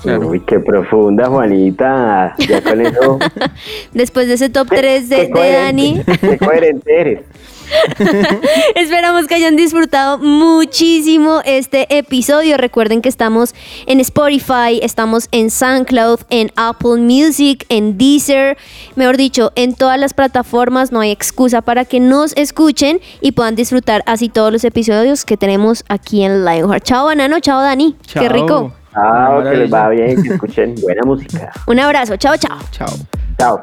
Claro. 0.04 0.28
Uy, 0.28 0.40
qué 0.40 0.60
profunda, 0.60 1.28
Juanita. 1.28 2.34
Ya 2.46 2.62
con 2.62 2.80
eso. 2.80 3.18
Después 3.92 4.28
de 4.28 4.34
ese 4.34 4.50
top 4.50 4.68
3 4.68 5.08
de, 5.08 5.16
qué 5.16 5.22
de 5.22 5.30
coherente, 5.30 5.62
Dani, 5.62 6.02
Qué 6.20 6.38
coherente 6.38 7.00
eres. 7.00 7.20
esperamos 8.74 9.26
que 9.26 9.34
hayan 9.34 9.56
disfrutado 9.56 10.18
muchísimo 10.18 11.40
este 11.46 11.86
episodio. 11.96 12.58
Recuerden 12.58 13.00
que 13.00 13.08
estamos 13.08 13.54
en 13.86 14.00
Spotify, 14.00 14.78
estamos 14.82 15.28
en 15.32 15.50
SoundCloud, 15.50 16.20
en 16.28 16.52
Apple 16.56 16.98
Music, 16.98 17.64
en 17.70 17.96
Deezer, 17.96 18.58
mejor 18.96 19.16
dicho, 19.16 19.52
en 19.54 19.74
todas 19.74 19.98
las 19.98 20.12
plataformas. 20.12 20.92
No 20.92 21.00
hay 21.00 21.10
excusa 21.12 21.62
para 21.62 21.86
que 21.86 21.98
nos 21.98 22.36
escuchen 22.36 23.00
y 23.22 23.32
puedan 23.32 23.54
disfrutar 23.54 24.02
así 24.04 24.28
todos 24.28 24.52
los 24.52 24.64
episodios 24.64 25.24
que 25.24 25.38
tenemos 25.38 25.84
aquí 25.88 26.24
en 26.24 26.44
Lionheart. 26.44 26.84
Chao, 26.84 27.06
Banano, 27.06 27.40
chao, 27.40 27.62
Dani. 27.62 27.96
Qué 28.12 28.20
Chao. 28.20 28.28
rico. 28.28 28.83
Ah, 28.94 29.40
que 29.42 29.56
les 29.56 29.72
va 29.72 29.88
bien, 29.88 30.22
que 30.22 30.34
escuchen 30.34 30.74
buena 30.80 31.02
música. 31.04 31.50
Un 31.66 31.80
abrazo, 31.80 32.16
chao, 32.16 32.36
chao. 32.36 32.58
Chao. 32.70 32.88
Chao. 33.38 33.60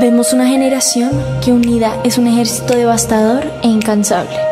Vemos 0.00 0.32
una 0.32 0.48
generación 0.48 1.10
que 1.44 1.52
unida 1.52 1.96
es 2.02 2.18
un 2.18 2.26
ejército 2.26 2.74
devastador 2.74 3.44
e 3.62 3.68
incansable. 3.68 4.51